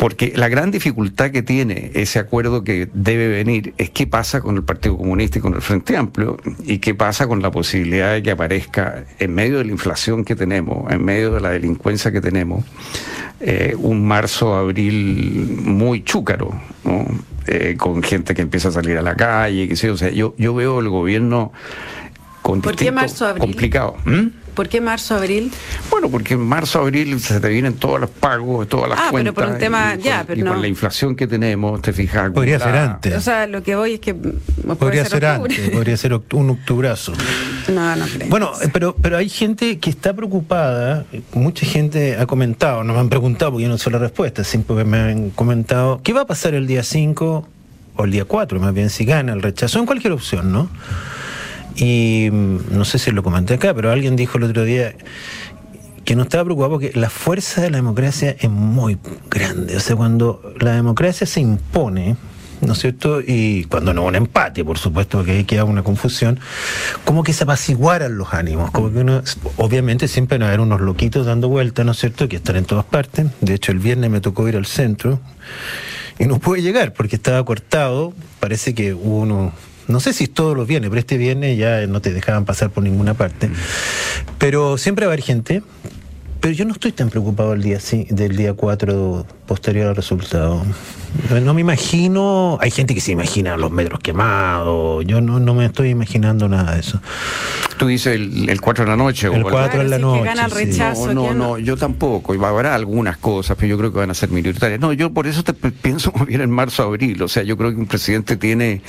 Porque 0.00 0.32
la 0.34 0.48
gran 0.48 0.70
dificultad 0.70 1.30
que 1.30 1.42
tiene 1.42 1.90
ese 1.92 2.18
acuerdo 2.18 2.64
que 2.64 2.88
debe 2.94 3.28
venir 3.28 3.74
es 3.76 3.90
qué 3.90 4.06
pasa 4.06 4.40
con 4.40 4.56
el 4.56 4.62
Partido 4.62 4.96
Comunista 4.96 5.38
y 5.38 5.42
con 5.42 5.52
el 5.52 5.60
Frente 5.60 5.94
Amplio 5.94 6.38
y 6.64 6.78
qué 6.78 6.94
pasa 6.94 7.26
con 7.26 7.42
la 7.42 7.50
posibilidad 7.50 8.14
de 8.14 8.22
que 8.22 8.30
aparezca 8.30 9.04
en 9.18 9.34
medio 9.34 9.58
de 9.58 9.64
la 9.66 9.72
inflación 9.72 10.24
que 10.24 10.34
tenemos, 10.36 10.90
en 10.90 11.04
medio 11.04 11.32
de 11.32 11.40
la 11.42 11.50
delincuencia 11.50 12.10
que 12.12 12.22
tenemos, 12.22 12.64
eh, 13.40 13.74
un 13.78 14.06
marzo-abril 14.08 15.58
muy 15.64 16.02
chúcaro, 16.02 16.58
¿no? 16.82 17.06
Eh, 17.46 17.74
con 17.78 18.02
gente 18.02 18.34
que 18.34 18.40
empieza 18.40 18.68
a 18.68 18.72
salir 18.72 18.96
a 18.96 19.02
la 19.02 19.16
calle, 19.16 19.68
que 19.68 19.76
sé, 19.76 19.90
o 19.90 19.98
sea, 19.98 20.08
yo, 20.10 20.34
yo 20.38 20.54
veo 20.54 20.80
el 20.80 20.88
gobierno 20.88 21.52
con 22.40 22.62
¿Por 22.62 22.72
qué 22.74 22.86
distinto- 22.86 23.00
marzo-abril? 23.02 23.40
complicado. 23.42 23.96
¿Mm? 24.06 24.26
¿Por 24.54 24.68
qué 24.68 24.80
marzo, 24.80 25.14
abril? 25.14 25.50
Bueno, 25.90 26.08
porque 26.10 26.34
en 26.34 26.40
marzo, 26.40 26.80
abril 26.80 27.18
se 27.20 27.40
te 27.40 27.48
vienen 27.48 27.74
todos 27.74 28.00
los 28.00 28.10
pagos, 28.10 28.68
todas 28.68 28.88
las 28.90 28.98
Ah, 28.98 29.02
pero 29.10 29.32
cuentas. 29.32 29.34
por 29.34 29.46
un 29.54 29.58
tema- 29.58 29.92
y 29.94 29.96
con, 29.96 30.04
ya, 30.04 30.24
pero 30.26 30.40
y 30.40 30.42
con 30.44 30.52
no. 30.56 30.60
la 30.60 30.68
inflación 30.68 31.16
que 31.16 31.26
tenemos, 31.26 31.80
te 31.82 31.92
fijas. 31.92 32.30
Podría 32.32 32.58
ser 32.58 32.74
antes. 32.76 33.14
O 33.16 33.20
sea, 33.20 33.46
lo 33.46 33.62
que 33.62 33.76
voy 33.76 33.94
es 33.94 34.00
que. 34.00 34.14
Podría 34.14 35.04
ser 35.04 35.24
octubre. 35.24 35.54
antes, 35.54 35.70
podría 35.70 35.96
ser 35.96 36.14
un 36.32 36.50
octubrazo. 36.50 37.12
No, 37.68 37.94
no 37.94 38.04
creo. 38.06 38.28
Bueno, 38.28 38.50
eh, 38.62 38.68
pero, 38.72 38.96
pero 39.00 39.16
hay 39.16 39.28
gente 39.28 39.78
que 39.78 39.90
está 39.90 40.12
preocupada, 40.12 41.04
eh, 41.12 41.20
mucha 41.34 41.64
gente 41.64 42.16
ha 42.18 42.26
comentado, 42.26 42.82
no 42.82 42.94
me 42.94 42.98
han 42.98 43.08
preguntado 43.08 43.52
porque 43.52 43.62
yo 43.64 43.68
no 43.68 43.78
sé 43.78 43.90
la 43.90 43.98
respuesta, 43.98 44.42
siempre 44.42 44.84
me 44.84 44.98
han 44.98 45.30
comentado, 45.30 46.00
¿qué 46.02 46.12
va 46.12 46.22
a 46.22 46.26
pasar 46.26 46.54
el 46.54 46.66
día 46.66 46.82
5 46.82 47.46
o 47.94 48.04
el 48.04 48.10
día 48.10 48.24
4, 48.24 48.58
más 48.58 48.74
bien, 48.74 48.90
si 48.90 49.04
gana 49.04 49.32
el 49.34 49.42
rechazo, 49.42 49.78
en 49.78 49.86
cualquier 49.86 50.14
opción, 50.14 50.50
¿no? 50.50 50.68
Y 51.76 52.28
mm, 52.30 52.76
no 52.76 52.84
sé 52.84 52.98
si 52.98 53.10
lo 53.10 53.22
comenté 53.22 53.54
acá, 53.54 53.74
pero 53.74 53.90
alguien 53.90 54.16
dijo 54.16 54.38
el 54.38 54.44
otro 54.44 54.64
día 54.64 54.94
que 56.04 56.16
no 56.16 56.22
estaba 56.22 56.44
preocupado 56.44 56.72
porque 56.72 56.92
la 56.94 57.10
fuerza 57.10 57.60
de 57.60 57.70
la 57.70 57.78
democracia 57.78 58.34
es 58.38 58.50
muy 58.50 58.98
grande. 59.30 59.76
O 59.76 59.80
sea, 59.80 59.96
cuando 59.96 60.54
la 60.58 60.72
democracia 60.72 61.26
se 61.26 61.40
impone, 61.40 62.16
¿no 62.60 62.72
es 62.72 62.78
cierto? 62.78 63.20
Y 63.20 63.64
cuando 63.64 63.94
no 63.94 64.02
hubo 64.02 64.08
un 64.08 64.16
empate, 64.16 64.64
por 64.64 64.78
supuesto, 64.78 65.24
que 65.24 65.32
ahí 65.32 65.44
queda 65.44 65.64
una 65.64 65.82
confusión, 65.82 66.40
como 67.04 67.22
que 67.22 67.32
se 67.32 67.44
apaciguaran 67.44 68.16
los 68.18 68.34
ánimos, 68.34 68.70
como 68.70 68.92
que 68.92 68.98
uno, 68.98 69.22
obviamente 69.56 70.08
siempre 70.08 70.38
van 70.38 70.44
a 70.44 70.48
haber 70.48 70.60
unos 70.60 70.80
loquitos 70.80 71.26
dando 71.26 71.48
vueltas, 71.48 71.86
¿no 71.86 71.92
es 71.92 71.98
cierto? 71.98 72.28
Que 72.28 72.36
están 72.36 72.56
en 72.56 72.64
todas 72.64 72.84
partes. 72.84 73.26
De 73.40 73.54
hecho, 73.54 73.72
el 73.72 73.78
viernes 73.78 74.10
me 74.10 74.20
tocó 74.20 74.48
ir 74.48 74.56
al 74.56 74.66
centro 74.66 75.20
y 76.18 76.26
no 76.26 76.38
pude 76.38 76.62
llegar 76.62 76.92
porque 76.92 77.16
estaba 77.16 77.44
cortado. 77.44 78.12
Parece 78.40 78.74
que 78.74 78.94
hubo 78.94 79.20
uno. 79.20 79.52
No 79.90 80.00
sé 80.00 80.12
si 80.12 80.26
todos 80.28 80.56
los 80.56 80.66
viernes, 80.66 80.90
pero 80.90 81.00
este 81.00 81.18
viernes 81.18 81.58
ya 81.58 81.86
no 81.86 82.00
te 82.00 82.12
dejaban 82.12 82.44
pasar 82.44 82.70
por 82.70 82.84
ninguna 82.84 83.14
parte. 83.14 83.50
Pero 84.38 84.78
siempre 84.78 85.06
va 85.06 85.12
a 85.12 85.14
haber 85.14 85.24
gente. 85.24 85.62
Pero 86.40 86.54
yo 86.54 86.64
no 86.64 86.72
estoy 86.72 86.92
tan 86.92 87.10
preocupado 87.10 87.52
el 87.52 87.62
día 87.62 87.80
sí, 87.80 88.06
del 88.08 88.34
día 88.34 88.54
4 88.54 89.26
posterior 89.46 89.88
al 89.88 89.96
resultado. 89.96 90.64
No 91.44 91.52
me 91.52 91.60
imagino, 91.60 92.56
hay 92.62 92.70
gente 92.70 92.94
que 92.94 93.02
se 93.02 93.12
imagina 93.12 93.58
los 93.58 93.70
metros 93.70 94.00
quemados, 94.00 95.04
yo 95.04 95.20
no, 95.20 95.38
no 95.38 95.54
me 95.54 95.66
estoy 95.66 95.90
imaginando 95.90 96.48
nada 96.48 96.74
de 96.74 96.80
eso. 96.80 97.02
Tú 97.76 97.88
dices 97.88 98.14
el, 98.14 98.48
el 98.48 98.60
4 98.60 98.84
de 98.84 98.90
la 98.90 98.96
noche. 98.96 99.26
El 99.26 99.42
o 99.42 99.50
4 99.50 99.82
en 99.82 99.90
la 99.90 99.96
sí, 99.96 100.02
que 100.02 100.06
noche. 100.06 100.24
gana 100.24 100.44
el 100.46 100.50
rechazo. 100.50 101.06
No, 101.08 101.14
no, 101.14 101.22
¿quién 101.22 101.38
no? 101.38 101.48
no, 101.48 101.58
yo 101.58 101.76
tampoco. 101.76 102.34
Y 102.34 102.38
va 102.38 102.48
a 102.48 102.50
haber 102.52 102.66
algunas 102.66 103.18
cosas, 103.18 103.56
pero 103.58 103.68
yo 103.68 103.76
creo 103.76 103.92
que 103.92 103.98
van 103.98 104.10
a 104.10 104.14
ser 104.14 104.30
minoritarias. 104.30 104.80
No, 104.80 104.94
yo 104.94 105.12
por 105.12 105.26
eso 105.26 105.42
te 105.42 105.52
pienso 105.52 106.10
más 106.16 106.26
bien 106.26 106.40
en 106.40 106.50
marzo, 106.50 106.84
abril. 106.84 107.22
O 107.22 107.28
sea, 107.28 107.42
yo 107.42 107.58
creo 107.58 107.70
que 107.70 107.76
un 107.76 107.86
presidente 107.86 108.36
tiene, 108.36 108.80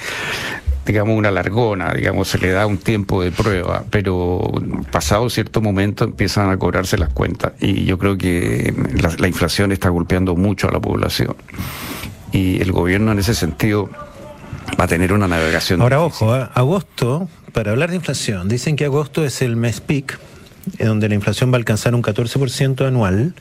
digamos, 0.85 1.17
una 1.17 1.31
largona, 1.31 1.93
digamos, 1.93 2.27
se 2.27 2.37
le 2.37 2.51
da 2.51 2.65
un 2.65 2.77
tiempo 2.77 3.21
de 3.21 3.31
prueba, 3.31 3.83
pero 3.89 4.51
pasado 4.91 5.29
cierto 5.29 5.61
momento 5.61 6.03
empiezan 6.03 6.49
a 6.49 6.57
cobrarse 6.57 6.97
las 6.97 7.09
cuentas. 7.09 7.53
Y 7.59 7.85
yo 7.85 7.97
creo 7.97 8.17
que 8.17 8.73
la, 9.01 9.15
la 9.17 9.27
inflación 9.27 9.71
está 9.71 9.89
golpeando 9.89 10.35
mucho 10.35 10.67
a 10.67 10.71
la 10.71 10.79
población. 10.79 11.35
Y 12.31 12.61
el 12.61 12.71
gobierno 12.71 13.11
en 13.11 13.19
ese 13.19 13.35
sentido 13.35 13.89
va 14.79 14.85
a 14.85 14.87
tener 14.87 15.13
una 15.13 15.27
navegación. 15.27 15.81
Ahora, 15.81 16.03
difícil. 16.03 16.27
ojo, 16.27 16.37
¿eh? 16.37 16.47
agosto, 16.53 17.29
para 17.53 17.71
hablar 17.71 17.89
de 17.89 17.97
inflación, 17.97 18.47
dicen 18.47 18.75
que 18.75 18.85
agosto 18.85 19.25
es 19.25 19.41
el 19.41 19.55
mes 19.55 19.81
peak, 19.81 20.19
donde 20.79 21.09
la 21.09 21.15
inflación 21.15 21.51
va 21.51 21.55
a 21.55 21.59
alcanzar 21.59 21.95
un 21.95 22.01
14% 22.01 22.87
anual, 22.87 23.33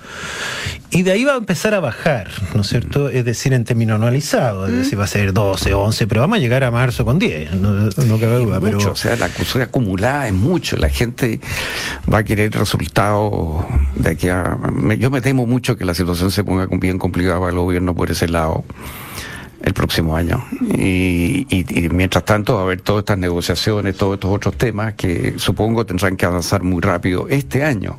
y 0.90 1.02
de 1.02 1.12
ahí 1.12 1.24
va 1.24 1.34
a 1.34 1.36
empezar 1.36 1.74
a 1.74 1.80
bajar, 1.80 2.28
¿no 2.54 2.62
es 2.62 2.68
cierto? 2.68 3.08
Es 3.08 3.24
decir, 3.24 3.52
en 3.52 3.64
términos 3.64 3.96
anualizados, 3.96 4.70
es 4.70 4.76
decir, 4.76 4.98
va 4.98 5.04
a 5.04 5.08
ser 5.08 5.32
12, 5.32 5.74
11, 5.74 6.06
pero 6.06 6.20
vamos 6.22 6.38
a 6.38 6.40
llegar 6.40 6.64
a 6.64 6.70
marzo 6.70 7.04
con 7.04 7.18
10, 7.18 7.54
no, 7.54 7.72
no 7.72 8.18
cabe 8.18 8.38
duda. 8.38 8.60
mucho, 8.60 8.78
Pero, 8.78 8.92
o 8.92 8.96
sea, 8.96 9.16
la 9.16 9.28
cosa 9.28 9.62
acumulada 9.62 10.26
es 10.26 10.34
mucho. 10.34 10.76
La 10.76 10.88
gente 10.88 11.40
va 12.12 12.18
a 12.18 12.24
querer 12.24 12.52
resultados 12.52 13.64
de 13.94 14.10
aquí 14.10 14.28
a. 14.28 14.58
yo 14.98 15.10
me 15.10 15.20
temo 15.20 15.46
mucho 15.46 15.76
que 15.76 15.84
la 15.84 15.94
situación 15.94 16.30
se 16.30 16.44
ponga 16.44 16.66
bien 16.70 16.98
complicada 16.98 17.38
para 17.38 17.50
el 17.50 17.58
gobierno 17.58 17.94
por 17.94 18.10
ese 18.10 18.28
lado 18.28 18.64
el 19.62 19.74
próximo 19.74 20.16
año. 20.16 20.44
Y, 20.60 21.46
mientras 21.92 22.24
tanto 22.24 22.54
va 22.54 22.60
a 22.60 22.62
haber 22.64 22.80
todas 22.80 23.02
estas 23.02 23.18
negociaciones, 23.18 23.96
todos 23.96 24.14
estos 24.14 24.30
otros 24.30 24.56
temas 24.56 24.94
que 24.94 25.34
supongo 25.38 25.84
tendrán 25.84 26.16
que 26.16 26.26
avanzar 26.26 26.62
muy 26.62 26.80
rápido 26.80 27.26
este 27.28 27.64
año. 27.64 27.98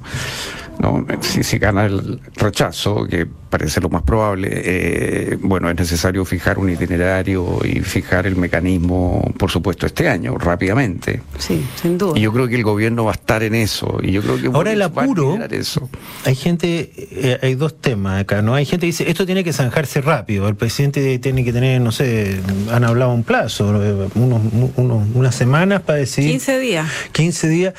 ¿No? 0.81 1.05
Si 1.21 1.43
se 1.43 1.57
gana 1.59 1.85
el 1.85 2.19
rechazo, 2.35 3.05
que 3.05 3.25
parece 3.49 3.79
lo 3.81 3.89
más 3.89 4.01
probable, 4.03 4.49
eh, 4.51 5.37
bueno, 5.41 5.69
es 5.69 5.75
necesario 5.75 6.23
fijar 6.25 6.57
un 6.57 6.69
itinerario 6.69 7.59
y 7.63 7.81
fijar 7.81 8.25
el 8.25 8.35
mecanismo, 8.37 9.33
por 9.37 9.51
supuesto, 9.51 9.85
este 9.85 10.07
año, 10.07 10.37
rápidamente. 10.37 11.21
Sí, 11.37 11.63
sin 11.81 11.97
duda. 11.97 12.17
Y 12.17 12.21
yo 12.21 12.31
creo 12.33 12.47
que 12.47 12.55
el 12.55 12.63
gobierno 12.63 13.03
va 13.05 13.11
a 13.11 13.15
estar 13.15 13.43
en 13.43 13.55
eso. 13.55 13.99
Y 14.01 14.11
yo 14.11 14.21
creo 14.21 14.37
que 14.39 14.47
Ahora 14.47 14.71
el 14.71 14.79
Boric 14.79 14.97
va 14.97 15.01
a 15.01 15.05
apuro- 15.05 15.45
eso. 15.51 15.89
Hay 16.25 16.35
gente, 16.35 16.91
eh, 16.95 17.39
hay 17.41 17.55
dos 17.55 17.79
temas 17.79 18.21
acá, 18.21 18.41
¿no? 18.41 18.55
Hay 18.55 18.65
gente 18.65 18.81
que 18.85 18.87
dice, 18.87 19.09
esto 19.09 19.25
tiene 19.25 19.43
que 19.43 19.51
zanjarse 19.53 20.01
rápido, 20.01 20.47
el 20.47 20.55
presidente 20.55 21.19
tiene 21.19 21.43
que 21.43 21.51
tener, 21.53 21.81
no 21.81 21.91
sé, 21.91 22.39
han 22.71 22.83
hablado 22.85 23.13
un 23.13 23.23
plazo, 23.23 23.83
eh, 23.83 24.07
unos, 24.15 24.41
unos- 24.77 25.07
unas 25.13 25.35
semanas 25.35 25.81
para 25.81 25.99
decir... 25.99 26.25
15 26.25 26.59
días. 26.59 26.87
15 27.11 27.47
días. 27.49 27.73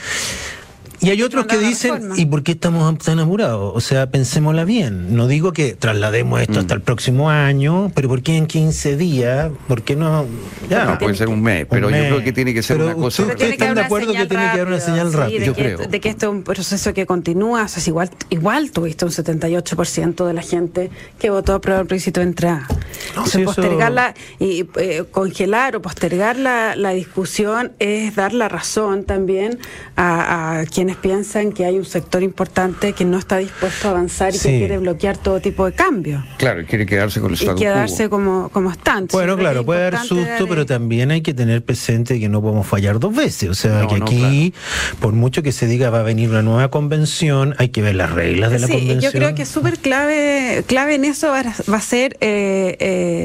Y 1.02 1.10
hay 1.10 1.22
otros 1.22 1.46
que 1.46 1.58
dicen, 1.58 1.94
reforma. 1.94 2.14
¿y 2.18 2.26
por 2.26 2.42
qué 2.42 2.52
estamos 2.52 2.96
tan 2.98 3.18
apurados? 3.18 3.72
O 3.74 3.80
sea, 3.80 4.08
pensémosla 4.10 4.64
bien. 4.64 5.16
No 5.16 5.26
digo 5.26 5.52
que 5.52 5.74
traslademos 5.74 6.40
esto 6.40 6.60
hasta 6.60 6.74
el 6.74 6.80
próximo 6.80 7.28
año, 7.28 7.90
pero 7.94 8.08
¿por 8.08 8.22
qué 8.22 8.36
en 8.36 8.46
15 8.46 8.96
días? 8.96 9.50
¿por 9.66 9.82
qué 9.82 9.96
no? 9.96 10.26
Ya, 10.70 10.84
No, 10.84 10.98
puede 10.98 11.16
ser 11.16 11.28
un 11.28 11.42
mes, 11.42 11.66
pero 11.68 11.88
Un 11.88 11.94
yo 11.94 11.98
creo 12.00 12.22
que 12.24 12.32
tiene 12.32 12.54
que 12.54 12.62
ser 12.62 12.76
Pero 12.76 12.86
una 12.86 12.94
cosa. 12.94 13.22
usted- 13.22 13.36
Pero 13.36 13.38
tiene 13.38 13.56
que 13.56 13.64
¿Están 13.64 13.74
de 13.74 13.80
acuerdo 13.82 14.12
que 14.12 14.26
tiene 14.26 14.44
que 14.44 14.50
haber 14.50 14.66
una 14.68 14.76
rápida, 14.78 14.86
señal 14.94 15.10
sí, 15.10 15.16
rápida? 15.16 15.40
De 15.40 15.46
Yo 15.46 15.54
que, 15.54 15.62
creo. 15.62 15.78
de 15.88 16.00
que 16.00 16.08
esto 16.08 16.26
es 16.26 16.32
un 16.32 16.42
proceso 16.44 16.94
que 16.94 17.04
continúa. 17.06 17.64
O 17.64 17.68
sea, 17.68 17.78
es 17.80 17.88
igual, 17.88 18.10
igual 18.30 18.70
tuviste 18.70 19.04
un 19.04 19.10
78% 19.10 20.26
de 20.26 20.32
la 20.32 20.42
gente 20.42 20.90
que 21.18 21.30
votó 21.30 21.54
a 21.54 21.60
prueba 21.60 21.80
el 21.80 21.86
plebiscito 21.88 22.20
de 22.20 22.26
entrada. 22.26 22.68
No, 23.16 23.24
postergarla 23.44 24.14
y 24.38 24.66
eh, 24.76 25.04
congelar 25.10 25.76
o 25.76 25.82
postergar 25.82 26.36
la, 26.36 26.76
la 26.76 26.90
discusión 26.90 27.72
es 27.80 28.14
dar 28.14 28.32
la 28.32 28.48
razón 28.48 29.04
también 29.04 29.58
a, 29.96 30.60
a 30.60 30.64
quienes 30.66 30.91
piensan 30.96 31.52
que 31.52 31.64
hay 31.64 31.78
un 31.78 31.84
sector 31.84 32.22
importante 32.22 32.92
que 32.92 33.04
no 33.04 33.18
está 33.18 33.38
dispuesto 33.38 33.88
a 33.88 33.90
avanzar 33.92 34.34
y 34.34 34.38
Sí. 34.38 34.48
que 34.48 34.58
quiere 34.58 34.78
bloquear 34.78 35.16
todo 35.16 35.40
tipo 35.40 35.64
de 35.66 35.72
cambios. 35.72 36.22
Claro, 36.38 36.64
quiere 36.66 36.86
quedarse 36.86 37.20
con 37.20 37.32
el 37.32 37.42
Y 37.42 37.54
quedarse 37.54 38.08
como, 38.08 38.48
como 38.50 38.70
están. 38.70 39.06
Bueno, 39.10 39.32
Siempre 39.34 39.44
claro, 39.44 39.64
puede 39.64 39.80
dar 39.82 39.94
importante 39.94 40.30
susto, 40.36 40.48
pero 40.48 40.66
también 40.66 41.10
hay 41.10 41.20
que 41.22 41.34
tener 41.34 41.64
presente 41.64 42.18
que 42.20 42.28
no 42.28 42.40
podemos 42.42 42.66
fallar 42.66 42.98
dos 42.98 43.14
veces. 43.14 43.48
O 43.50 43.54
sea, 43.54 43.82
No, 43.82 43.88
que 43.88 43.98
no, 43.98 44.04
aquí, 44.06 44.54
por 45.00 45.12
mucho 45.12 45.42
que 45.42 45.52
se 45.52 45.66
diga 45.66 45.90
va 45.90 46.00
a 46.00 46.02
venir 46.02 46.30
una 46.30 46.42
nueva 46.42 46.70
convención, 46.70 47.54
hay 47.58 47.68
que 47.70 47.82
ver 47.82 47.94
las 47.94 48.10
reglas 48.12 48.50
de 48.50 48.58
la 48.58 48.66
Sí, 48.66 48.72
convención. 48.74 49.00
yo 49.00 49.18
creo 49.18 49.34
que 49.34 49.46
súper 49.46 49.78
clave, 49.78 50.64
clave 50.66 50.94
en 50.94 51.04
eso 51.04 51.28
va, 51.28 51.42
va 51.42 51.76
a 51.76 51.80
ser 51.80 52.16
eh, 52.20 52.76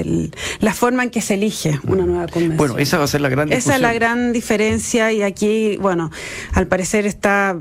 el- 0.05 0.31
la 0.59 0.73
forma 0.73 1.03
en 1.03 1.09
que 1.09 1.21
se 1.21 1.35
elige 1.35 1.79
una 1.87 2.05
nueva 2.05 2.27
convención. 2.27 2.57
Bueno, 2.57 2.77
esa 2.77 2.97
va 2.97 3.03
a 3.05 3.07
ser 3.07 3.21
la 3.21 3.29
gran 3.29 3.51
Esa 3.51 3.75
es 3.75 3.81
la 3.81 3.93
gran 3.93 4.33
diferencia 4.33 5.11
y 5.11 5.21
aquí, 5.21 5.77
bueno, 5.77 6.11
al 6.53 6.67
parecer 6.67 7.05
está, 7.05 7.56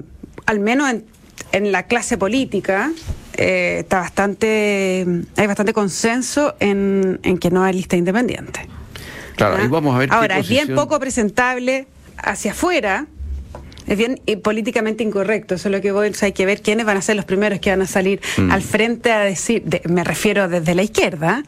al 0.47 0.61
menos 0.61 0.91
en, 0.91 1.05
en 1.53 1.73
la 1.73 1.85
clase 1.85 2.17
política, 2.17 2.91
eh, 3.35 3.79
está 3.81 4.01
bastante, 4.01 5.07
hay 5.37 5.47
bastante 5.47 5.73
consenso 5.73 6.55
en, 6.61 7.21
en 7.23 7.39
que 7.39 7.51
no 7.51 7.63
hay 7.63 7.75
lista 7.75 7.97
independiente. 7.97 8.67
Claro, 9.37 9.69
vamos 9.69 9.95
a 9.95 9.99
ver. 9.99 10.09
qué 10.09 10.15
Ahora, 10.15 10.39
es 10.39 10.49
bien 10.49 10.75
poco 10.75 10.99
presentable 10.99 11.87
hacia 12.17 12.53
afuera 12.53 13.07
es 13.87 13.99
bien 13.99 14.21
eh, 14.27 14.37
políticamente 14.37 15.05
incorrecto. 15.05 15.55
Eso 15.55 15.69
es 15.69 15.73
lo 15.75 15.81
que 15.81 15.93
voy, 15.93 16.13
hay 16.21 16.33
que 16.33 16.47
ver 16.47 16.63
quiénes 16.63 16.87
van 16.87 16.97
a 16.97 17.03
ser 17.03 17.17
los 17.17 17.25
primeros 17.25 17.61
que 17.61 17.71
van 17.71 17.83
a 17.83 17.87
salir 17.87 18.21
mm. 18.37 18.51
al 18.51 18.63
frente 18.63 19.13
a 19.13 19.21
decir, 19.21 19.63
me 19.89 20.05
refiero 20.05 20.49
desde 20.49 20.75
la 20.75 20.83
izquierda, 20.83 21.45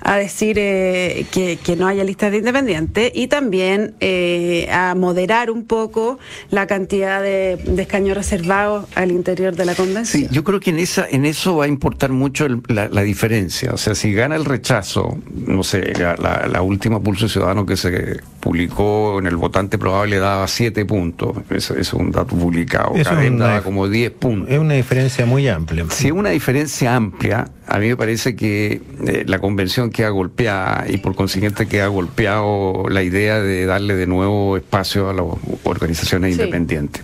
a 0.00 0.16
decir 0.16 0.56
eh, 0.58 1.26
que, 1.30 1.58
no 1.76 1.86
haya 1.86 2.04
listas 2.04 2.32
de 2.32 2.38
independientes 2.38 3.12
y 3.14 3.28
también 3.28 3.94
eh, 4.00 4.68
a 4.72 4.94
moderar 4.94 5.50
un 5.50 5.64
poco 5.64 6.18
la 6.50 6.66
cantidad 6.66 7.22
de, 7.22 7.58
escaños 7.78 8.16
reservados 8.16 8.86
al 8.94 9.10
interior 9.10 9.56
de 9.56 9.64
la 9.64 9.74
convención. 9.74 10.24
Sí, 10.24 10.28
yo 10.30 10.44
creo 10.44 10.60
que 10.60 10.70
en 10.70 10.78
esa 10.78 11.06
en 11.08 11.24
eso 11.24 11.56
va 11.56 11.64
a 11.64 11.68
importar 11.68 12.10
mucho 12.10 12.46
la, 12.68 12.88
diferencia. 13.02 13.72
O 13.72 13.78
sea, 13.78 13.94
si 13.94 14.12
gana 14.12 14.36
el 14.36 14.44
rechazo, 14.44 15.16
no 15.46 15.62
sé, 15.62 15.94
la, 15.98 16.60
última 16.60 17.00
pulso 17.00 17.28
ciudadano 17.28 17.64
que 17.64 17.76
se 17.76 18.20
publicó 18.40 19.18
en 19.18 19.26
el 19.26 19.36
votante 19.36 19.78
probable 19.78 20.18
daba 20.18 20.46
siete 20.48 20.84
puntos. 20.84 21.36
Es 21.82 21.92
un 21.92 22.10
dato 22.10 22.36
publicado. 22.36 22.94
Es 22.94 23.06
daba 23.06 23.62
como 23.62 23.88
10 23.88 24.12
puntos. 24.12 24.50
Es 24.50 24.58
una 24.58 24.74
diferencia 24.74 25.26
muy 25.26 25.48
amplia. 25.48 25.86
Si 25.90 26.08
es 26.08 26.12
una 26.12 26.30
diferencia 26.30 26.94
amplia, 26.94 27.48
a 27.66 27.78
mí 27.78 27.88
me 27.88 27.96
parece 27.96 28.36
que 28.36 28.80
eh, 29.06 29.24
la 29.26 29.38
convención 29.38 29.90
queda 29.90 30.10
golpeada 30.10 30.84
y 30.88 30.98
por 30.98 31.14
consiguiente 31.14 31.66
queda 31.66 31.86
golpeado 31.88 32.88
la 32.88 33.02
idea 33.02 33.40
de 33.40 33.66
darle 33.66 33.94
de 33.94 34.06
nuevo 34.06 34.56
espacio 34.56 35.08
a 35.08 35.14
las 35.14 35.26
organizaciones 35.64 36.32
independientes. 36.32 37.02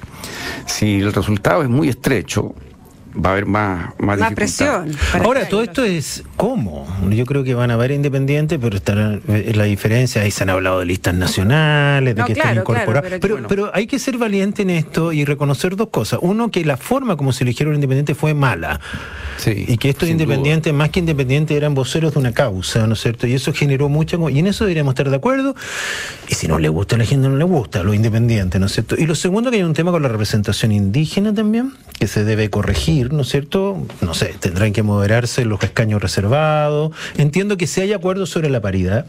Si 0.66 1.00
el 1.00 1.12
resultado 1.12 1.62
es 1.62 1.68
muy 1.68 1.88
estrecho, 1.88 2.54
va 3.16 3.30
a 3.30 3.32
haber 3.32 3.46
más, 3.46 3.94
más, 3.98 4.32
presión. 4.34 4.92
Ahora, 5.12 5.48
todo 5.48 5.62
esto 5.62 5.84
es 5.84 6.24
cómo. 6.36 6.86
Yo 7.10 7.24
creo 7.24 7.44
que 7.44 7.54
van 7.54 7.70
a 7.70 7.74
haber 7.74 7.90
independientes, 7.90 8.58
pero 8.60 8.76
estará 8.76 9.18
eh, 9.28 9.52
la 9.54 9.64
diferencia. 9.64 10.22
Ahí 10.22 10.30
se 10.30 10.42
han 10.42 10.50
hablado 10.50 10.80
de 10.80 10.86
listas 10.86 11.14
nacionales, 11.14 12.14
de 12.14 12.24
que 12.24 12.32
están 12.32 12.56
incorporados. 12.56 13.10
pero, 13.20 13.46
pero, 13.48 13.70
hay 13.74 13.86
que 13.86 13.98
ser 13.98 14.18
valiente 14.18 14.62
en 14.62 14.70
esto 14.70 15.12
y 15.12 15.24
reconocer 15.24 15.76
dos 15.76 15.88
cosas. 15.88 16.20
Uno, 16.22 16.50
que 16.50 16.64
la 16.64 16.76
forma 16.76 17.16
como 17.16 17.32
se 17.32 17.44
eligieron 17.44 17.74
independientes 17.74 18.16
fue 18.16 18.34
mala. 18.34 18.80
y 19.46 19.76
que 19.78 19.88
estos 19.88 20.08
independientes, 20.08 20.72
más 20.72 20.90
que 20.90 21.00
independientes, 21.00 21.56
eran 21.56 21.74
voceros 21.74 22.14
de 22.14 22.20
una 22.20 22.32
causa, 22.32 22.86
¿no 22.86 22.94
es 22.94 23.00
cierto? 23.00 23.26
Y 23.26 23.34
eso 23.34 23.52
generó 23.52 23.88
mucha. 23.88 24.16
Y 24.30 24.38
en 24.38 24.46
eso 24.46 24.64
deberíamos 24.64 24.92
estar 24.92 25.10
de 25.10 25.16
acuerdo. 25.16 25.54
Y 26.28 26.34
si 26.34 26.48
no 26.48 26.58
le 26.58 26.68
gusta 26.68 26.96
a 26.96 26.98
la 26.98 27.04
gente, 27.04 27.28
no 27.28 27.36
le 27.36 27.44
gusta 27.44 27.80
a 27.80 27.82
los 27.82 27.94
independientes, 27.94 28.60
¿no 28.60 28.66
es 28.66 28.72
cierto? 28.72 28.96
Y 28.98 29.06
lo 29.06 29.14
segundo, 29.14 29.50
que 29.50 29.56
hay 29.56 29.62
un 29.62 29.74
tema 29.74 29.90
con 29.90 30.02
la 30.02 30.08
representación 30.08 30.72
indígena 30.72 31.34
también, 31.34 31.72
que 31.98 32.06
se 32.06 32.24
debe 32.24 32.50
corregir 32.50 33.05
¿no 33.12 33.22
es 33.22 33.28
cierto? 33.28 33.76
No 34.00 34.14
sé, 34.14 34.34
tendrán 34.38 34.72
que 34.72 34.82
moderarse 34.82 35.44
los 35.44 35.62
escaños 35.62 36.02
reservados. 36.02 36.92
Entiendo 37.16 37.56
que 37.56 37.66
si 37.66 37.80
hay 37.80 37.92
acuerdo 37.92 38.26
sobre 38.26 38.50
la 38.50 38.60
paridad, 38.60 39.06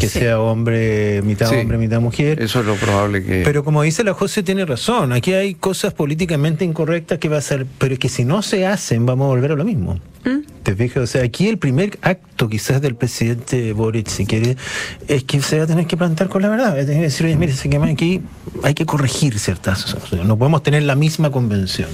que 0.00 0.08
sea 0.08 0.40
hombre, 0.40 1.20
mitad 1.22 1.50
hombre, 1.50 1.78
mitad 1.78 2.00
mujer. 2.00 2.42
Eso 2.42 2.60
es 2.60 2.66
lo 2.66 2.74
probable 2.76 3.22
que. 3.22 3.42
Pero 3.44 3.64
como 3.64 3.82
dice 3.82 4.02
la 4.02 4.14
José, 4.14 4.42
tiene 4.42 4.64
razón. 4.64 5.12
Aquí 5.12 5.34
hay 5.34 5.54
cosas 5.54 5.92
políticamente 5.92 6.64
incorrectas 6.64 7.18
que 7.18 7.28
va 7.28 7.38
a 7.38 7.42
ser, 7.42 7.66
pero 7.78 7.96
que 7.98 8.08
si 8.08 8.24
no 8.24 8.42
se 8.42 8.66
hacen, 8.66 9.04
vamos 9.04 9.26
a 9.26 9.28
volver 9.28 9.52
a 9.52 9.56
lo 9.56 9.64
mismo. 9.64 10.00
¿Mm? 10.24 10.62
¿Te 10.62 10.74
fijas? 10.74 11.02
O 11.02 11.06
sea, 11.06 11.22
aquí 11.22 11.48
el 11.48 11.58
primer 11.58 11.98
acto 12.02 12.48
quizás 12.48 12.80
del 12.80 12.94
presidente 12.94 13.72
Boric, 13.72 14.08
si 14.08 14.26
quiere, 14.26 14.56
es 15.08 15.24
que 15.24 15.40
se 15.42 15.58
va 15.58 15.64
a 15.64 15.66
tener 15.66 15.86
que 15.86 15.96
plantar 15.96 16.28
con 16.28 16.42
la 16.42 16.48
verdad. 16.48 16.74
Va 16.76 16.80
a 16.80 16.86
tener 16.86 16.96
que 16.96 17.02
decir, 17.02 17.26
oye, 17.26 17.36
mire, 17.36 17.52
aquí 17.90 18.22
hay 18.62 18.74
que 18.74 18.86
corregir 18.86 19.38
ciertas 19.38 19.84
cosas. 19.84 20.24
no 20.24 20.36
podemos 20.38 20.62
tener 20.62 20.82
la 20.82 20.94
misma 20.94 21.30
convención. 21.30 21.88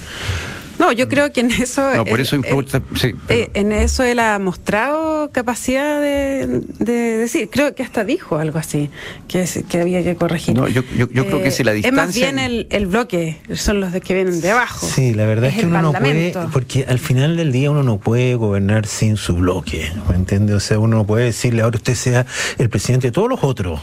No, 0.78 0.92
yo 0.92 1.08
creo 1.08 1.32
que 1.32 1.40
en 1.40 1.50
eso. 1.50 1.94
No, 1.94 2.04
por 2.04 2.20
eso 2.20 2.36
eh, 2.36 3.50
en 3.54 3.72
eso 3.72 4.02
él 4.02 4.18
ha 4.18 4.38
mostrado 4.38 5.30
capacidad 5.32 6.00
de, 6.00 6.62
decir. 6.78 7.48
Creo 7.50 7.74
que 7.74 7.82
hasta 7.82 8.04
dijo 8.04 8.38
algo 8.38 8.58
así, 8.58 8.90
que, 9.28 9.48
que 9.68 9.80
había 9.80 10.02
que 10.02 10.16
corregir. 10.16 10.54
No, 10.54 10.68
yo, 10.68 10.84
creo 10.84 11.42
que 11.42 11.50
si 11.50 11.64
la 11.64 11.72
distancia. 11.72 12.28
Es 12.28 12.34
más 12.34 12.42
bien 12.42 12.66
el, 12.70 12.86
bloque, 12.86 13.38
son 13.54 13.80
los 13.80 13.92
de 13.92 14.00
que 14.00 14.14
vienen 14.14 14.40
de 14.40 14.50
abajo. 14.50 14.86
Sí, 14.86 15.14
la 15.14 15.26
verdad 15.26 15.50
es, 15.50 15.56
que 15.56 15.66
uno 15.66 15.82
no 15.82 15.92
puede. 15.92 16.34
Porque 16.52 16.84
al 16.88 16.98
final 16.98 17.36
del 17.36 17.52
día 17.52 17.70
uno 17.70 17.82
no 17.82 17.98
puede 17.98 18.34
gobernar 18.34 18.86
sin 18.86 19.16
su 19.16 19.36
bloque. 19.36 19.90
¿Me 20.08 20.16
entiende? 20.16 20.54
O 20.54 20.60
sea, 20.60 20.78
uno 20.78 20.98
no 20.98 21.06
puede 21.06 21.24
decirle 21.24 21.62
ahora 21.62 21.76
usted 21.76 21.94
sea 21.94 22.26
el 22.58 22.68
presidente 22.68 23.08
de 23.08 23.12
todos 23.12 23.28
los 23.28 23.42
otros 23.42 23.80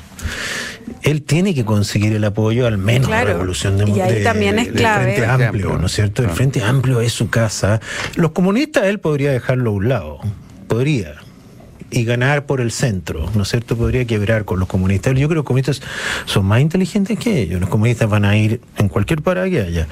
él 1.01 1.21
tiene 1.21 1.53
que 1.53 1.65
conseguir 1.65 2.13
el 2.13 2.23
apoyo 2.23 2.67
al 2.67 2.77
menos 2.77 3.09
de 3.09 3.13
la 3.13 3.23
revolución 3.23 3.77
de, 3.77 3.89
y 3.89 3.99
ahí 3.99 4.23
también 4.23 4.59
es 4.59 4.69
clave. 4.69 5.15
Frente 5.15 5.25
Amplio, 5.25 5.77
¿no 5.77 5.85
es 5.87 5.91
cierto? 5.91 6.23
El 6.23 6.29
Frente 6.29 6.63
Amplio 6.63 7.01
es 7.01 7.13
su 7.13 7.29
casa. 7.29 7.79
Los 8.15 8.31
comunistas 8.31 8.85
él 8.85 8.99
podría 8.99 9.31
dejarlo 9.31 9.71
a 9.71 9.73
un 9.73 9.89
lado, 9.89 10.19
podría 10.67 11.15
y 11.93 12.05
ganar 12.05 12.45
por 12.45 12.59
el 12.59 12.71
centro, 12.71 13.29
¿no 13.35 13.43
es 13.43 13.49
cierto? 13.49 13.77
Podría 13.77 14.05
quebrar 14.05 14.45
con 14.45 14.59
los 14.59 14.67
comunistas. 14.67 15.13
Yo 15.13 15.27
creo 15.27 15.29
que 15.29 15.35
los 15.35 15.45
comunistas 15.45 15.81
son 16.25 16.45
más 16.45 16.59
inteligentes 16.59 17.19
que 17.19 17.39
ellos. 17.41 17.61
Los 17.61 17.69
comunistas 17.69 18.09
van 18.09 18.25
a 18.25 18.35
ir 18.35 18.61
en 18.77 18.89
cualquier 18.89 19.21
parada 19.21 19.47
que 19.49 19.61
haya. 19.61 19.87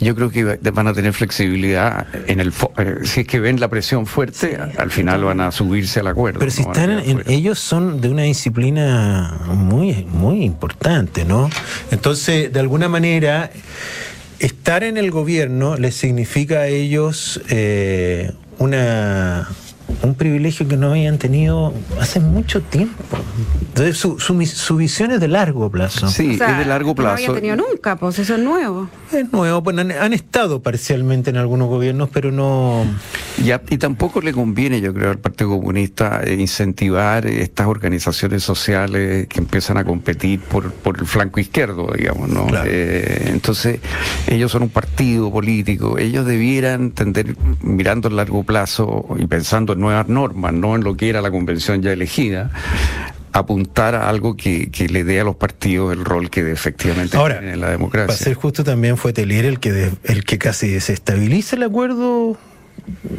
Yo 0.00 0.14
creo 0.14 0.30
que 0.30 0.58
van 0.72 0.86
a 0.86 0.94
tener 0.94 1.12
flexibilidad 1.12 2.06
en 2.26 2.40
el 2.40 2.52
eh, 2.78 2.96
si 3.04 3.20
es 3.20 3.26
que 3.26 3.38
ven 3.38 3.60
la 3.60 3.68
presión 3.68 4.06
fuerte, 4.06 4.58
al 4.78 4.90
final 4.90 5.24
van 5.24 5.40
a 5.40 5.52
subirse 5.52 6.00
al 6.00 6.06
acuerdo. 6.06 6.38
Pero 6.38 6.50
si 6.50 6.62
están 6.62 6.90
en, 6.90 7.22
ellos 7.26 7.58
son 7.58 8.00
de 8.00 8.08
una 8.08 8.22
disciplina 8.22 9.38
muy 9.46 10.06
muy 10.06 10.42
importante, 10.42 11.24
¿no? 11.26 11.50
Entonces, 11.90 12.50
de 12.50 12.60
alguna 12.60 12.88
manera 12.88 13.50
estar 14.38 14.84
en 14.84 14.96
el 14.96 15.10
gobierno 15.10 15.76
les 15.76 15.94
significa 15.96 16.60
a 16.60 16.66
ellos 16.66 17.40
eh, 17.50 18.32
una 18.58 19.48
un 20.02 20.14
privilegio 20.14 20.66
que 20.66 20.76
no 20.76 20.90
habían 20.90 21.18
tenido 21.18 21.74
hace 22.00 22.20
mucho 22.20 22.62
tiempo. 22.62 23.02
Entonces, 23.60 23.98
su, 23.98 24.18
su, 24.18 24.76
visión 24.76 25.10
es 25.10 25.20
de 25.20 25.28
largo 25.28 25.70
plazo. 25.70 26.08
Sí, 26.08 26.32
es 26.32 26.38
de 26.38 26.64
largo 26.64 26.94
plazo. 26.94 27.10
No 27.10 27.32
habían 27.32 27.34
tenido 27.34 27.56
nunca, 27.56 27.96
pues 27.96 28.18
eso 28.18 28.34
es 28.34 28.40
nuevo. 28.40 28.88
Es 29.12 29.30
nuevo, 29.32 29.62
pues 29.62 29.76
han, 29.78 30.12
estado 30.12 30.62
parcialmente 30.62 31.30
en 31.30 31.36
algunos 31.36 31.68
gobiernos, 31.68 32.08
pero 32.12 32.32
no... 32.32 32.84
y 33.40 33.78
tampoco 33.78 34.20
le 34.20 34.32
conviene, 34.32 34.80
yo 34.80 34.92
creo, 34.92 35.10
al 35.10 35.18
Partido 35.18 35.50
Comunista 35.50 36.20
eh, 36.24 36.34
incentivar 36.34 37.26
estas 37.26 37.66
organizaciones 37.66 38.42
sociales 38.42 39.26
que 39.28 39.38
empiezan 39.38 39.78
a 39.78 39.84
competir 39.84 40.40
por, 40.40 40.72
por 40.72 40.98
el 40.98 41.06
flanco 41.06 41.40
izquierdo, 41.40 41.90
digamos, 41.96 42.28
¿no? 42.28 42.46
Eh, 42.64 43.28
entonces, 43.28 43.80
ellos 44.26 44.52
son 44.52 44.64
un 44.64 44.68
partido 44.68 45.30
político, 45.30 45.98
ellos 45.98 46.26
debieran 46.26 46.90
tender, 46.90 47.36
mirando 47.62 48.08
a 48.08 48.12
largo 48.12 48.42
plazo 48.44 49.06
y 49.18 49.26
pensando 49.26 49.72
en 49.72 49.80
nuevas 49.80 50.08
normas, 50.08 50.52
no 50.52 50.76
en 50.76 50.84
lo 50.84 50.96
que 50.96 51.08
era 51.08 51.22
la 51.22 51.30
convención 51.30 51.80
ya 51.82 51.92
elegida, 51.92 52.50
apuntar 53.32 53.94
a 53.94 54.08
algo 54.08 54.36
que, 54.36 54.70
le 54.90 55.04
dé 55.04 55.20
a 55.20 55.24
los 55.24 55.36
partidos 55.36 55.92
el 55.92 56.04
rol 56.04 56.30
que 56.30 56.50
efectivamente 56.50 57.16
tienen 57.16 57.48
en 57.48 57.60
la 57.60 57.70
democracia. 57.70 58.08
Para 58.08 58.18
ser 58.18 58.34
justo 58.34 58.64
también 58.64 58.96
fue 58.96 59.12
Telier 59.12 59.44
el 59.44 59.60
que 59.60 59.90
el 60.04 60.24
que 60.24 60.38
casi 60.38 60.68
desestabiliza 60.68 61.56
el 61.56 61.62
acuerdo 61.62 62.36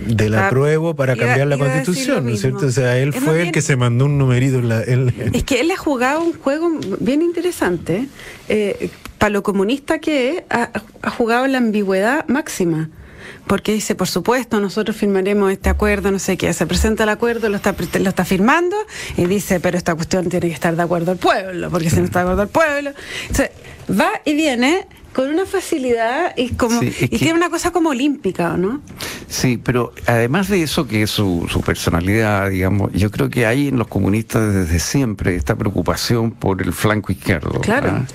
del 0.08 0.36
ah, 0.36 0.48
apruebo 0.48 0.96
para 0.96 1.16
cambiar 1.16 1.48
la 1.48 1.58
constitución, 1.58 2.26
¿no 2.26 2.32
es 2.32 2.42
cierto? 2.42 2.68
O 2.68 2.72
sea, 2.72 2.98
él 2.98 3.14
fue 3.14 3.44
el 3.44 3.52
que 3.52 3.62
se 3.62 3.76
mandó 3.76 4.06
un 4.06 4.18
numerito 4.18 4.60
en 4.60 4.70
la... 4.70 4.82
Es 4.82 5.44
que 5.44 5.62
él 5.62 5.72
ha 5.72 5.78
jugado 5.78 6.24
un 6.24 6.34
juego 6.34 6.72
bien 7.00 7.22
interesante, 7.22 8.08
eh, 8.50 8.90
para 9.18 9.30
lo 9.30 9.44
comunista 9.44 10.00
que 10.00 10.46
ha, 10.50 10.72
ha 11.02 11.10
jugado 11.12 11.48
la 11.48 11.60
ambigüedad 11.60 12.28
máxima 12.28 12.90
porque 13.48 13.74
dice, 13.74 13.96
por 13.96 14.08
supuesto, 14.08 14.60
nosotros 14.60 14.96
firmaremos 14.96 15.52
este 15.52 15.70
acuerdo, 15.70 16.12
no 16.12 16.20
sé 16.20 16.38
qué, 16.38 16.54
se 16.54 16.66
presenta 16.66 17.04
el 17.04 17.10
acuerdo, 17.10 17.50
lo 17.50 17.58
está, 17.58 17.76
lo 18.00 18.10
está 18.10 18.26
firmando 18.26 18.76
y 19.18 19.26
dice, 19.26 19.60
pero 19.60 19.78
esta 19.78 19.96
cuestión 19.96 20.30
tiene 20.30 20.48
que 20.48 20.54
estar 20.54 20.76
de 20.76 20.82
acuerdo 20.82 21.12
al 21.12 21.18
pueblo, 21.18 21.70
porque 21.70 21.90
si 21.90 21.98
no 21.98 22.06
está 22.06 22.20
de 22.20 22.24
acuerdo 22.24 22.42
al 22.44 22.50
pueblo. 22.50 22.92
Entonces, 23.28 23.52
va 23.90 24.10
y 24.26 24.36
viene 24.36 24.88
con 25.13 25.30
una 25.30 25.45
facilidad 25.45 26.34
y 26.38 26.50
como 26.50 26.82
y 26.82 26.91
tiene 26.91 27.34
una 27.34 27.50
cosa 27.50 27.71
como 27.71 27.89
olímpica, 27.89 28.56
¿no? 28.56 28.82
Sí, 29.28 29.60
pero 29.62 29.93
además 30.08 30.47
de 30.50 30.63
eso 30.63 30.88
que 30.88 31.04
es 31.04 31.10
su, 31.10 31.47
su 31.50 31.62
personalidad, 31.62 32.50
digamos, 32.50 32.91
yo 32.93 33.12
creo 33.12 33.30
que 33.30 33.45
hay 33.45 33.67
en 33.67 33.78
los 33.78 33.88
comunistas 33.88 34.54
desde 34.54 34.80
siempre 34.80 35.36
esta 35.36 35.56
preocupación 35.56 36.32
por 36.32 36.62
el 36.62 36.74
flanco 36.74 37.12
izquierdo, 37.12 37.62
claro. 37.62 38.06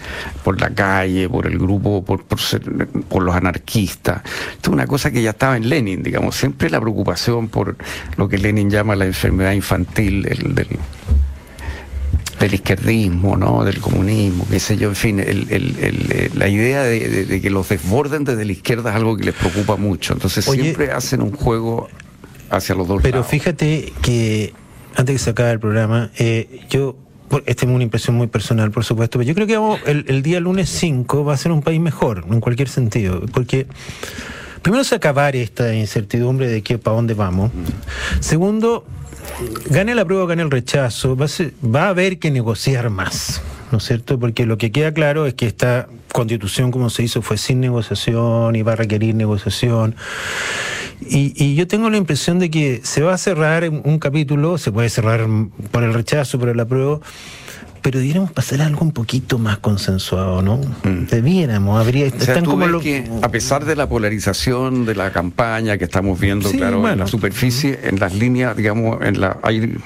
por 0.45 0.61
la 0.61 0.71
calle, 0.71 1.29
por 1.29 1.47
el 1.47 1.59
grupo, 1.59 2.05
por, 2.05 2.25
por, 2.25 2.41
ser, 2.41 2.63
por 3.09 3.23
los 3.23 3.35
anarquistas. 3.35 4.23
Esto 4.53 4.71
es 4.71 4.75
una 4.75 4.87
cosa 4.87 5.11
que 5.11 5.23
ya 5.23 5.31
estaba 5.31 5.57
en 5.57 5.69
Lenin, 5.69 6.03
digamos, 6.03 6.37
siempre 6.37 6.71
la 6.71 6.81
preocupación 6.81 7.49
por 7.49 7.77
lo 8.17 8.29
que 8.29 8.39
Lenin 8.39 8.71
llama 8.71 8.97
la 8.97 9.07
enfermedad 9.07 9.53
infantil 9.53 10.23
del, 10.23 10.55
del 10.55 10.69
del 12.41 12.55
izquierdismo, 12.55 13.37
¿no? 13.37 13.65
del 13.65 13.81
comunismo, 13.81 14.47
qué 14.51 14.61
sé 14.61 14.77
yo, 14.77 14.89
en 14.89 14.97
fin, 14.97 15.21
eh, 15.21 16.31
la 16.35 16.49
idea 16.49 16.83
de, 16.83 17.41
que 17.41 17.51
los 17.51 17.69
desborden 17.69 18.25
desde 18.25 18.45
la 18.45 18.53
izquierda 18.53 18.91
es 18.91 18.97
algo 18.97 19.17
que 19.17 19.25
les 19.25 19.35
preocupa 19.35 19.77
mucho. 19.77 20.13
Entonces 20.13 20.45
siempre 20.45 20.93
hacen 20.93 21.23
un 21.23 21.33
juego 21.33 21.89
hacia 22.51 22.75
los 22.75 22.87
dos 22.87 23.03
pero 23.03 23.25
fíjate 23.25 23.93
que, 24.03 24.53
antes 24.95 25.15
de 25.15 25.19
sacar 25.19 25.49
el 25.49 25.61
programa, 25.61 26.11
eh, 26.19 26.61
yo 26.71 26.97
esta 27.45 27.67
es 27.67 27.73
una 27.73 27.83
impresión 27.83 28.17
muy 28.17 28.29
personal, 28.29 28.71
por 28.71 28.85
supuesto, 28.85 29.19
pero 29.19 29.29
yo 29.29 29.35
creo 29.35 29.47
que 29.47 29.91
el, 29.91 30.05
el, 30.07 30.23
día 30.23 30.39
lunes 30.39 30.69
5 30.69 31.25
va 31.25 31.35
a 31.35 31.37
ser 31.37 31.51
un 31.51 31.61
país 31.63 31.81
mejor, 31.81 32.25
en 32.31 32.41
cualquier 32.41 32.69
sentido, 32.69 33.23
porque 33.33 33.67
primero 34.63 34.85
se 34.85 34.95
acabar 34.95 35.35
esta 35.35 35.75
incertidumbre 35.75 36.49
de 36.49 36.63
que 36.63 36.79
para 36.79 36.97
dónde 36.97 37.15
vamos. 37.15 37.51
Segundo, 38.21 38.85
gane 39.71 39.95
la 39.95 40.05
prueba 40.05 40.25
o 40.25 40.27
gane 40.27 40.43
el 40.43 40.51
rechazo, 40.51 41.17
va 41.17 41.27
a, 41.27 41.67
va 41.67 41.85
a 41.87 41.89
haber 41.91 42.19
que 42.19 42.31
negociar 42.31 42.91
más. 42.91 43.43
¿no 43.71 43.79
es 43.79 43.85
cierto? 43.85 44.19
Porque 44.19 44.47
lo 44.47 44.59
que 44.59 44.71
queda 44.71 44.93
claro 44.93 45.27
es 45.27 45.35
que 45.35 45.47
esta 45.47 45.89
constitución, 46.13 46.71
como 46.71 46.91
se 46.91 47.03
hizo, 47.03 47.23
fue 47.23 47.37
sin 47.37 47.61
negociación 47.61 48.55
y 48.57 48.63
va 48.63 48.73
a 48.73 48.77
requerir 48.77 49.15
negociación. 49.15 49.97
Y, 51.01 51.33
y 51.43 51.55
yo 51.57 51.67
tengo 51.67 51.91
la 51.91 51.97
impresión 51.97 52.39
de 52.39 52.51
que 52.51 52.81
se 52.85 53.03
va 53.03 53.15
a 53.15 53.19
cerrar 53.19 53.69
un 53.69 53.99
capítulo, 53.99 54.57
se 54.57 54.73
puede 54.73 54.89
cerrar 54.89 55.27
por 55.71 55.83
el 55.83 55.93
rechazo, 55.93 56.39
por 56.39 56.49
el 56.49 56.61
apruebo 56.61 57.03
pero 57.87 58.01
debiéramos 58.01 58.33
pasar 58.33 58.63
algo 58.63 58.81
un 58.85 58.91
poquito 58.91 59.39
más 59.39 59.59
consensuado, 59.59 60.43
¿no? 60.43 60.57
Mm. 60.57 61.07
Debiéramos, 61.09 61.81
habría... 61.81 62.11
como 62.45 62.81
que, 62.81 63.09
a 63.23 63.29
pesar 63.29 63.65
de 63.65 63.77
la 63.77 63.89
polarización 63.89 64.85
de 64.85 64.97
la 64.97 65.13
campaña 65.13 65.79
que 65.79 65.85
estamos 65.85 66.19
viendo, 66.19 66.51
claro, 66.51 66.89
en 66.89 66.99
la 66.99 67.07
superficie, 67.07 67.79
en 67.85 68.01
las 68.01 68.13
líneas, 68.13 68.57
digamos, 68.57 69.01
en 69.03 69.21
la 69.21 69.39
hay 69.41 69.79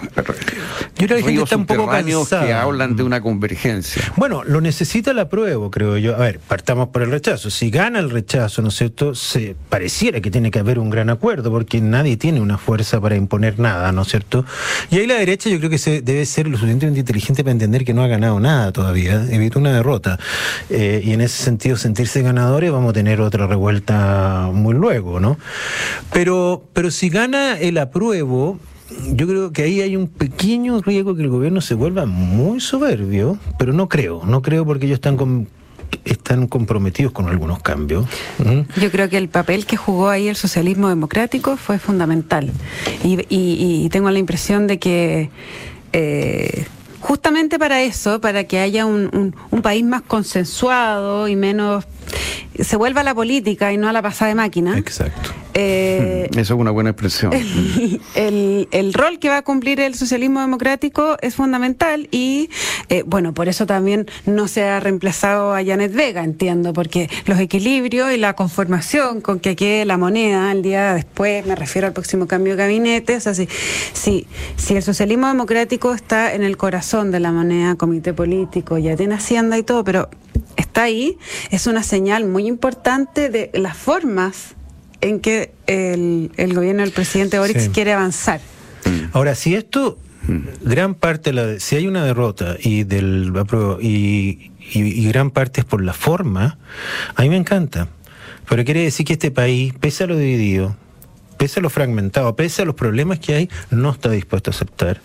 Yo 1.00 1.06
creo 1.06 1.18
que 1.18 1.24
gente 1.24 1.42
está 1.42 1.56
un 1.56 1.66
poco 1.66 1.86
cansada. 1.86 2.46
que 2.46 2.52
hablan 2.52 2.96
de 2.96 3.02
una 3.02 3.20
convergencia. 3.20 4.02
Bueno, 4.16 4.42
lo 4.44 4.60
necesita 4.60 5.12
la 5.12 5.28
prueba, 5.28 5.70
creo 5.70 5.96
yo. 5.96 6.14
A 6.14 6.18
ver, 6.18 6.40
partamos 6.40 6.88
por 6.88 7.02
el 7.02 7.10
rechazo. 7.10 7.50
Si 7.50 7.70
gana 7.70 7.98
el 7.98 8.10
rechazo, 8.10 8.62
¿no 8.62 8.68
es 8.68 8.76
cierto? 8.76 9.14
Se 9.14 9.56
pareciera 9.68 10.20
que 10.20 10.30
tiene 10.30 10.50
que 10.50 10.58
haber 10.58 10.78
un 10.78 10.90
gran 10.90 11.10
acuerdo, 11.10 11.50
porque 11.50 11.80
nadie 11.80 12.16
tiene 12.16 12.40
una 12.40 12.58
fuerza 12.58 13.00
para 13.00 13.16
imponer 13.16 13.58
nada, 13.58 13.92
¿no 13.92 14.02
es 14.02 14.08
cierto? 14.08 14.44
Y 14.90 14.98
ahí 14.98 15.06
la 15.06 15.14
derecha 15.14 15.48
yo 15.48 15.58
creo 15.58 15.70
que 15.70 15.78
se 15.78 16.02
debe 16.02 16.24
ser 16.26 16.46
lo 16.46 16.56
suficientemente 16.56 17.00
inteligente 17.00 17.42
para 17.42 17.52
entender 17.52 17.84
que 17.84 17.94
no 17.94 18.02
ha 18.02 18.06
ganado 18.06 18.38
nada 18.40 18.72
todavía, 18.72 19.24
evita 19.30 19.58
una 19.58 19.72
derrota. 19.72 20.18
Eh, 20.68 21.00
y 21.04 21.12
en 21.12 21.20
ese 21.20 21.42
sentido, 21.42 21.76
sentirse 21.76 22.22
ganadores, 22.22 22.70
vamos 22.70 22.90
a 22.90 22.92
tener 22.92 23.20
otra 23.20 23.46
revuelta 23.46 24.50
muy 24.52 24.74
luego, 24.74 25.20
¿no? 25.20 25.38
Pero, 26.12 26.64
pero 26.72 26.90
si 26.90 27.08
gana 27.08 27.58
el 27.58 27.78
apruebo, 27.78 28.58
yo 29.12 29.26
creo 29.26 29.52
que 29.52 29.62
ahí 29.62 29.80
hay 29.80 29.96
un 29.96 30.08
pequeño 30.08 30.80
riesgo 30.80 31.14
que 31.14 31.22
el 31.22 31.28
gobierno 31.28 31.60
se 31.60 31.74
vuelva 31.74 32.06
muy 32.06 32.60
soberbio, 32.60 33.38
pero 33.58 33.72
no 33.72 33.88
creo, 33.88 34.22
no 34.24 34.42
creo 34.42 34.64
porque 34.64 34.86
ellos 34.86 34.96
están 34.96 35.46
están 36.04 36.46
comprometidos 36.46 37.12
con 37.12 37.28
algunos 37.28 37.60
cambios. 37.62 38.06
Yo 38.76 38.90
creo 38.90 39.08
que 39.08 39.18
el 39.18 39.28
papel 39.28 39.66
que 39.66 39.76
jugó 39.76 40.08
ahí 40.08 40.28
el 40.28 40.36
socialismo 40.36 40.88
democrático 40.88 41.56
fue 41.56 41.78
fundamental. 41.78 42.50
Y, 43.02 43.88
tengo 43.90 44.10
la 44.10 44.18
impresión 44.18 44.66
de 44.66 44.78
que 44.78 45.30
eh, 45.92 46.66
justamente 47.00 47.58
para 47.58 47.82
eso, 47.82 48.20
para 48.20 48.44
que 48.44 48.60
haya 48.60 48.86
un, 48.86 49.34
un, 49.50 49.62
país 49.62 49.84
más 49.84 50.02
consensuado 50.02 51.26
y 51.26 51.34
menos 51.34 51.84
se 52.58 52.76
vuelva 52.76 53.00
a 53.00 53.04
la 53.04 53.14
política 53.14 53.72
y 53.72 53.76
no 53.76 53.88
a 53.88 53.92
la 53.92 54.02
pasada 54.02 54.28
de 54.28 54.34
máquina. 54.36 54.78
Exacto. 54.78 55.29
Eh, 55.62 56.28
mm, 56.32 56.38
Eso 56.38 56.54
es 56.54 56.60
una 56.60 56.70
buena 56.70 56.90
expresión. 56.90 57.32
El, 58.14 58.68
el, 58.70 58.94
rol 58.94 59.18
que 59.18 59.28
va 59.28 59.38
a 59.38 59.42
cumplir 59.42 59.80
el 59.80 59.94
socialismo 59.94 60.40
democrático 60.40 61.16
es 61.20 61.34
fundamental 61.34 62.08
y, 62.10 62.50
eh, 62.88 63.02
bueno, 63.06 63.34
por 63.34 63.48
eso 63.48 63.66
también 63.66 64.06
no 64.26 64.48
se 64.48 64.64
ha 64.64 64.80
reemplazado 64.80 65.54
a 65.54 65.64
Janet 65.64 65.92
Vega, 65.92 66.24
entiendo, 66.24 66.72
porque 66.72 67.08
los 67.26 67.38
equilibrios 67.38 68.12
y 68.12 68.16
la 68.16 68.34
conformación 68.34 69.20
con 69.20 69.38
que 69.38 69.54
quede 69.54 69.84
la 69.84 69.96
moneda 69.96 70.50
el 70.52 70.62
día 70.62 70.94
después, 70.94 71.46
me 71.46 71.54
refiero 71.54 71.86
al 71.86 71.92
próximo 71.92 72.26
cambio 72.26 72.56
de 72.56 72.62
gabinete, 72.62 73.16
o 73.16 73.20
sea, 73.20 73.34
si, 73.34 73.48
si, 73.92 74.26
si 74.56 74.74
el 74.74 74.82
socialismo 74.82 75.28
democrático 75.28 75.94
está 75.94 76.34
en 76.34 76.42
el 76.42 76.56
corazón 76.56 77.10
de 77.10 77.20
la 77.20 77.32
moneda, 77.32 77.76
comité 77.76 78.12
político, 78.12 78.78
ya 78.78 78.96
tiene 78.96 79.14
Hacienda 79.14 79.58
y 79.58 79.62
todo, 79.62 79.84
pero 79.84 80.08
está 80.56 80.84
ahí, 80.84 81.18
es 81.50 81.66
una 81.66 81.82
señal 81.82 82.26
muy 82.26 82.46
importante 82.46 83.28
de 83.28 83.50
las 83.54 83.76
formas 83.76 84.56
en 85.00 85.20
que 85.20 85.52
el, 85.66 86.30
gobierno 86.54 86.82
del 86.82 86.92
presidente 86.92 87.38
Boric 87.38 87.72
quiere 87.72 87.92
avanzar. 87.92 88.40
Ahora, 89.12 89.34
si 89.34 89.54
esto, 89.54 89.98
gran 90.62 90.94
parte, 90.94 91.32
la, 91.32 91.58
si 91.60 91.76
hay 91.76 91.86
una 91.86 92.04
derrota 92.04 92.56
y 92.58 92.84
del 92.84 93.32
y, 93.80 94.50
y, 94.72 95.08
gran 95.08 95.30
parte 95.30 95.60
es 95.60 95.66
por 95.66 95.82
la 95.82 95.92
forma, 95.92 96.58
a 97.14 97.22
mí 97.22 97.28
me 97.28 97.36
encanta. 97.36 97.88
Pero 98.48 98.64
quiere 98.64 98.82
decir 98.82 99.06
que 99.06 99.12
este 99.12 99.30
país, 99.30 99.74
pese 99.78 100.04
a 100.04 100.06
lo 100.06 100.16
dividido, 100.16 100.76
pese 101.38 101.60
a 101.60 101.62
lo 101.62 101.70
fragmentado, 101.70 102.34
pese 102.34 102.62
a 102.62 102.64
los 102.64 102.74
problemas 102.74 103.20
que 103.20 103.34
hay, 103.34 103.50
no 103.70 103.90
está 103.90 104.10
dispuesto 104.10 104.50
a 104.50 104.54
aceptar 104.54 105.00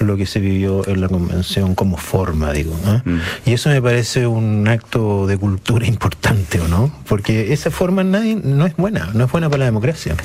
lo 0.00 0.16
que 0.16 0.26
se 0.26 0.40
vivió 0.40 0.86
en 0.88 1.00
la 1.00 1.08
convención 1.08 1.74
como 1.74 1.96
forma, 1.96 2.52
digo. 2.52 2.74
Mm. 3.04 3.18
Y 3.46 3.52
eso 3.52 3.70
me 3.70 3.80
parece 3.82 4.26
un 4.26 4.66
acto 4.68 5.26
de 5.26 5.36
cultura 5.36 5.86
importante, 5.86 6.60
¿o 6.60 6.68
no? 6.68 6.92
Porque 7.06 7.52
esa 7.52 7.70
forma 7.70 8.04
nadie, 8.04 8.36
no 8.36 8.66
es 8.66 8.76
buena, 8.76 9.10
no 9.14 9.24
es 9.24 9.32
buena 9.32 9.48
para 9.48 9.60
la 9.60 9.64
democracia. 9.66 10.16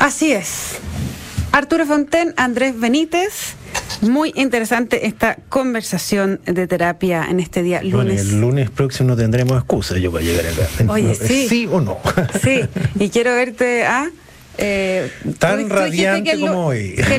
Así 0.00 0.32
es. 0.32 0.78
Arturo 1.52 1.86
Fonten, 1.86 2.34
Andrés 2.36 2.78
Benítez. 2.78 3.54
Muy 4.00 4.32
interesante 4.34 5.06
esta 5.06 5.36
conversación 5.48 6.40
de 6.46 6.66
terapia 6.66 7.26
en 7.28 7.38
este 7.38 7.62
día 7.62 7.82
lunes. 7.82 8.22
el 8.22 8.40
lunes 8.40 8.70
próximo 8.70 9.16
tendremos 9.16 9.58
excusa 9.58 9.96
yo 9.98 10.10
para 10.10 10.24
llegar 10.24 10.46
acá. 10.46 10.92
Oye, 10.92 11.14
sí. 11.14 11.48
¿Sí 11.48 11.68
o 11.70 11.80
no? 11.80 11.98
Sí, 12.42 12.62
y 12.98 13.08
quiero 13.10 13.34
verte 13.34 13.84
a... 13.84 14.10
Eh, 14.56 15.10
Tan 15.38 15.68
radiante 15.68 16.38
como 16.38 16.66
hoy. 16.66 16.94
Que 17.04 17.16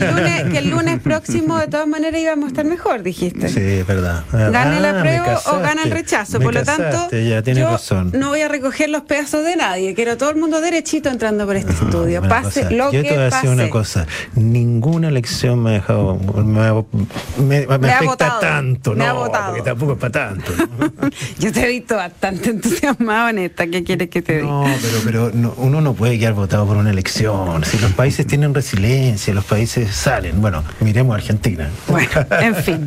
el, 0.59 0.69
lunes, 0.69 0.99
próximo, 0.99 1.57
de 1.57 1.67
todas 1.67 1.87
maneras, 1.87 2.21
íbamos 2.21 2.45
a 2.45 2.47
estar 2.49 2.65
mejor, 2.65 3.03
dijiste. 3.03 3.49
Sí, 3.49 3.59
es 3.59 3.87
verdad. 3.87 4.23
Gana 4.31 4.77
el 4.77 4.85
apruebo 4.85 5.39
o 5.51 5.59
gana 5.59 5.83
el 5.83 5.91
rechazo. 5.91 6.39
Por 6.39 6.53
lo 6.53 6.63
tanto, 6.63 7.09
ya 7.11 7.41
yo 7.41 7.71
razón. 7.71 8.11
no 8.13 8.29
voy 8.29 8.41
a 8.41 8.47
recoger 8.47 8.89
los 8.89 9.03
pedazos 9.03 9.43
de 9.45 9.55
nadie. 9.55 9.93
Quiero 9.93 10.17
todo 10.17 10.29
el 10.29 10.37
mundo 10.37 10.61
derechito 10.61 11.09
entrando 11.09 11.45
por 11.45 11.55
este 11.55 11.73
estudio. 11.73 12.21
Pase 12.21 12.69
lo 12.71 12.91
yo 12.91 13.01
que 13.01 13.09
te 13.09 13.15
voy 13.15 13.23
a 13.23 13.25
decir 13.25 13.49
una 13.49 13.69
cosa. 13.69 14.05
Ninguna 14.35 15.09
elección 15.09 15.61
me 15.61 15.71
ha 15.71 15.73
dejado. 15.73 16.15
Me, 16.17 17.65
me, 17.65 17.77
me, 17.77 17.91
afecta 17.91 18.39
tanto. 18.39 18.91
Me 18.91 19.05
no, 19.05 19.05
ha 19.05 19.13
votado. 19.13 19.47
porque 19.47 19.61
tampoco 19.63 19.93
es 19.93 19.99
para 19.99 20.11
tanto. 20.11 20.51
yo 21.39 21.51
te 21.51 21.65
he 21.65 21.69
visto 21.69 21.95
bastante 21.95 22.49
entusiasmado 22.49 23.29
en 23.29 23.39
esta. 23.39 23.67
¿Qué 23.67 23.83
quieres 23.83 24.09
que 24.09 24.21
te 24.21 24.37
diga? 24.37 24.47
No, 24.47 24.65
pero, 25.03 25.31
pero 25.31 25.53
uno 25.57 25.81
no 25.81 25.93
puede 25.93 26.17
quedar 26.17 26.33
votado 26.33 26.65
por 26.65 26.77
una 26.77 26.91
elección 26.91 27.24
si 27.63 27.77
los 27.79 27.91
países 27.93 28.27
tienen 28.27 28.53
resiliencia, 28.53 29.33
los 29.33 29.45
países 29.45 29.95
salen. 29.95 30.41
Bueno, 30.41 30.63
miremos 30.79 31.13
a 31.13 31.17
Argentina. 31.17 31.69
Bueno, 31.87 32.09
en 32.41 32.55
fin. 32.55 32.85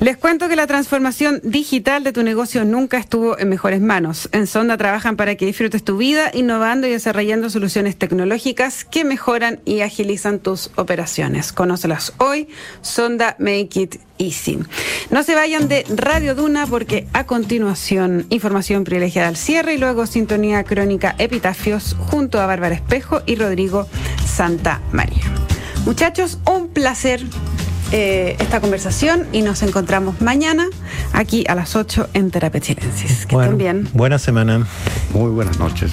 Les 0.00 0.16
cuento 0.16 0.48
que 0.48 0.56
la 0.56 0.66
transformación 0.66 1.40
digital 1.42 2.04
de 2.04 2.12
tu 2.12 2.22
negocio 2.22 2.64
nunca 2.64 2.98
estuvo 2.98 3.38
en 3.38 3.48
mejores 3.48 3.80
manos. 3.80 4.28
En 4.32 4.46
Sonda 4.46 4.76
trabajan 4.76 5.16
para 5.16 5.34
que 5.34 5.46
disfrutes 5.46 5.84
tu 5.84 5.96
vida, 5.96 6.30
innovando 6.32 6.86
y 6.86 6.90
desarrollando 6.90 7.50
soluciones 7.50 7.96
tecnológicas 7.96 8.84
que 8.84 9.04
mejoran 9.04 9.60
y 9.64 9.80
agilizan 9.80 10.38
tus 10.38 10.70
operaciones. 10.76 11.52
Conócelas 11.52 12.14
hoy. 12.18 12.48
Sonda 12.82 13.36
Make 13.38 13.80
It 13.80 14.09
Easy. 14.20 14.58
No 15.10 15.22
se 15.24 15.34
vayan 15.34 15.66
de 15.66 15.84
Radio 15.88 16.34
Duna 16.34 16.66
porque 16.66 17.08
a 17.12 17.24
continuación 17.26 18.26
información 18.30 18.84
privilegiada 18.84 19.28
al 19.28 19.36
cierre 19.36 19.74
y 19.74 19.78
luego 19.78 20.06
sintonía 20.06 20.62
crónica 20.62 21.16
Epitafios 21.18 21.96
junto 21.98 22.40
a 22.40 22.46
Bárbara 22.46 22.74
Espejo 22.74 23.22
y 23.26 23.34
Rodrigo 23.34 23.88
Santa 24.24 24.80
María. 24.92 25.24
Muchachos, 25.84 26.38
un 26.46 26.68
placer 26.68 27.24
eh, 27.92 28.36
esta 28.38 28.60
conversación 28.60 29.26
y 29.32 29.42
nos 29.42 29.62
encontramos 29.62 30.20
mañana 30.20 30.66
aquí 31.12 31.44
a 31.48 31.56
las 31.56 31.74
8 31.74 32.10
en 32.14 32.30
Terapia 32.30 32.60
Chilensis. 32.60 33.26
Que 33.26 33.34
estén 33.34 33.58
bien. 33.58 33.88
Buena 33.94 34.18
semana. 34.18 34.66
Muy 35.12 35.30
buenas 35.30 35.58
noches. 35.58 35.90